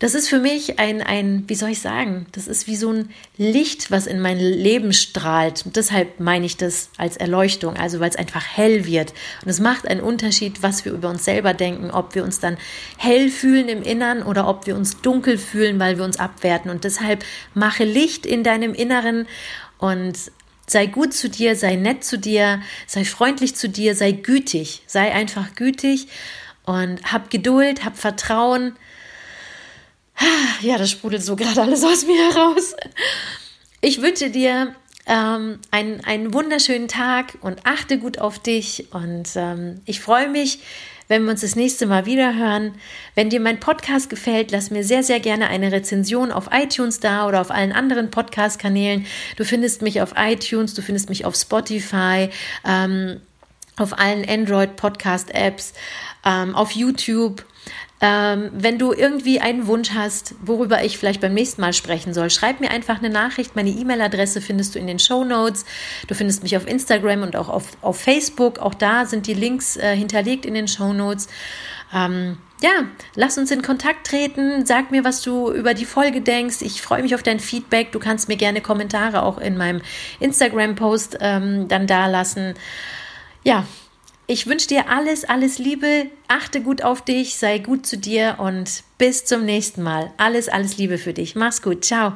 das 0.00 0.14
ist 0.14 0.30
für 0.30 0.38
mich 0.38 0.78
ein, 0.78 1.02
ein, 1.02 1.44
wie 1.46 1.54
soll 1.54 1.68
ich 1.68 1.80
sagen, 1.80 2.24
das 2.32 2.48
ist 2.48 2.66
wie 2.66 2.74
so 2.74 2.90
ein 2.90 3.10
Licht, 3.36 3.90
was 3.90 4.06
in 4.06 4.18
mein 4.18 4.38
Leben 4.38 4.94
strahlt. 4.94 5.66
Und 5.66 5.76
deshalb 5.76 6.20
meine 6.20 6.46
ich 6.46 6.56
das 6.56 6.88
als 6.96 7.18
Erleuchtung, 7.18 7.76
also 7.76 8.00
weil 8.00 8.08
es 8.08 8.16
einfach 8.16 8.42
hell 8.42 8.86
wird. 8.86 9.12
Und 9.44 9.50
es 9.50 9.60
macht 9.60 9.86
einen 9.86 10.00
Unterschied, 10.00 10.62
was 10.62 10.86
wir 10.86 10.92
über 10.92 11.10
uns 11.10 11.26
selber 11.26 11.52
denken, 11.52 11.90
ob 11.90 12.14
wir 12.14 12.24
uns 12.24 12.40
dann 12.40 12.56
hell 12.96 13.28
fühlen 13.28 13.68
im 13.68 13.82
Innern 13.82 14.22
oder 14.22 14.48
ob 14.48 14.66
wir 14.66 14.74
uns 14.74 15.02
dunkel 15.02 15.36
fühlen, 15.36 15.78
weil 15.78 15.98
wir 15.98 16.04
uns 16.06 16.18
abwerten. 16.18 16.70
Und 16.70 16.84
deshalb 16.84 17.22
mache 17.52 17.84
Licht 17.84 18.24
in 18.24 18.42
deinem 18.42 18.72
Inneren 18.72 19.26
und 19.76 20.16
sei 20.66 20.86
gut 20.86 21.12
zu 21.12 21.28
dir, 21.28 21.56
sei 21.56 21.76
nett 21.76 22.04
zu 22.04 22.16
dir, 22.18 22.62
sei 22.86 23.04
freundlich 23.04 23.54
zu 23.54 23.68
dir, 23.68 23.94
sei 23.94 24.12
gütig, 24.12 24.82
sei 24.86 25.12
einfach 25.12 25.54
gütig 25.56 26.08
und 26.64 27.12
hab 27.12 27.28
Geduld, 27.28 27.84
hab 27.84 27.98
Vertrauen 27.98 28.76
ja, 30.60 30.78
das 30.78 30.90
sprudelt 30.90 31.24
so 31.24 31.36
gerade 31.36 31.62
alles 31.62 31.84
aus 31.84 32.06
mir 32.06 32.30
heraus. 32.30 32.74
Ich 33.80 34.02
wünsche 34.02 34.30
dir 34.30 34.74
ähm, 35.06 35.58
einen, 35.70 36.04
einen 36.04 36.32
wunderschönen 36.34 36.88
Tag 36.88 37.38
und 37.40 37.66
achte 37.66 37.98
gut 37.98 38.18
auf 38.18 38.38
dich. 38.38 38.86
Und 38.92 39.30
ähm, 39.34 39.80
ich 39.86 40.00
freue 40.00 40.28
mich, 40.28 40.60
wenn 41.08 41.24
wir 41.24 41.32
uns 41.32 41.40
das 41.40 41.56
nächste 41.56 41.86
Mal 41.86 42.06
wieder 42.06 42.36
hören. 42.36 42.74
Wenn 43.16 43.30
dir 43.30 43.40
mein 43.40 43.58
Podcast 43.58 44.08
gefällt, 44.08 44.52
lass 44.52 44.70
mir 44.70 44.84
sehr, 44.84 45.02
sehr 45.02 45.18
gerne 45.18 45.48
eine 45.48 45.72
Rezension 45.72 46.30
auf 46.30 46.50
iTunes 46.52 47.00
da 47.00 47.26
oder 47.26 47.40
auf 47.40 47.50
allen 47.50 47.72
anderen 47.72 48.12
Podcast-Kanälen. 48.12 49.06
Du 49.36 49.44
findest 49.44 49.82
mich 49.82 50.00
auf 50.00 50.14
iTunes, 50.16 50.74
du 50.74 50.82
findest 50.82 51.08
mich 51.08 51.24
auf 51.24 51.34
Spotify, 51.34 52.30
ähm, 52.64 53.20
auf 53.76 53.98
allen 53.98 54.28
Android-Podcast-Apps, 54.28 55.72
ähm, 56.24 56.54
auf 56.54 56.72
YouTube. 56.72 57.44
Ähm, 58.02 58.50
wenn 58.54 58.78
du 58.78 58.92
irgendwie 58.92 59.40
einen 59.40 59.66
Wunsch 59.66 59.90
hast, 59.90 60.34
worüber 60.42 60.82
ich 60.82 60.96
vielleicht 60.96 61.20
beim 61.20 61.34
nächsten 61.34 61.60
Mal 61.60 61.74
sprechen 61.74 62.14
soll, 62.14 62.30
schreib 62.30 62.60
mir 62.60 62.70
einfach 62.70 62.98
eine 62.98 63.10
Nachricht. 63.10 63.56
Meine 63.56 63.70
E-Mail-Adresse 63.70 64.40
findest 64.40 64.74
du 64.74 64.78
in 64.78 64.86
den 64.86 64.98
Show 64.98 65.22
Notes. 65.22 65.66
Du 66.08 66.14
findest 66.14 66.42
mich 66.42 66.56
auf 66.56 66.66
Instagram 66.66 67.22
und 67.22 67.36
auch 67.36 67.50
auf, 67.50 67.76
auf 67.82 68.00
Facebook. 68.00 68.58
Auch 68.58 68.72
da 68.72 69.04
sind 69.04 69.26
die 69.26 69.34
Links 69.34 69.76
äh, 69.76 69.94
hinterlegt 69.94 70.46
in 70.46 70.54
den 70.54 70.66
Show 70.66 70.94
Notes. 70.94 71.28
Ähm, 71.92 72.38
ja, 72.62 72.84
lass 73.16 73.36
uns 73.36 73.50
in 73.50 73.60
Kontakt 73.60 74.06
treten. 74.06 74.64
Sag 74.64 74.90
mir, 74.90 75.04
was 75.04 75.20
du 75.20 75.50
über 75.50 75.74
die 75.74 75.84
Folge 75.84 76.22
denkst. 76.22 76.62
Ich 76.62 76.80
freue 76.80 77.02
mich 77.02 77.14
auf 77.14 77.22
dein 77.22 77.40
Feedback. 77.40 77.92
Du 77.92 77.98
kannst 77.98 78.28
mir 78.28 78.36
gerne 78.36 78.62
Kommentare 78.62 79.22
auch 79.22 79.36
in 79.36 79.58
meinem 79.58 79.82
Instagram-Post 80.20 81.18
ähm, 81.20 81.68
dann 81.68 81.86
da 81.86 82.06
lassen. 82.06 82.54
Ja, 83.44 83.66
ich 84.30 84.46
wünsche 84.46 84.68
dir 84.68 84.88
alles, 84.88 85.24
alles 85.24 85.58
Liebe. 85.58 86.06
Achte 86.28 86.60
gut 86.60 86.82
auf 86.82 87.02
dich, 87.02 87.34
sei 87.34 87.58
gut 87.58 87.84
zu 87.84 87.98
dir 87.98 88.36
und 88.38 88.84
bis 88.96 89.24
zum 89.24 89.44
nächsten 89.44 89.82
Mal. 89.82 90.12
Alles, 90.18 90.48
alles 90.48 90.78
Liebe 90.78 90.98
für 90.98 91.12
dich. 91.12 91.34
Mach's 91.34 91.62
gut. 91.62 91.84
Ciao. 91.84 92.14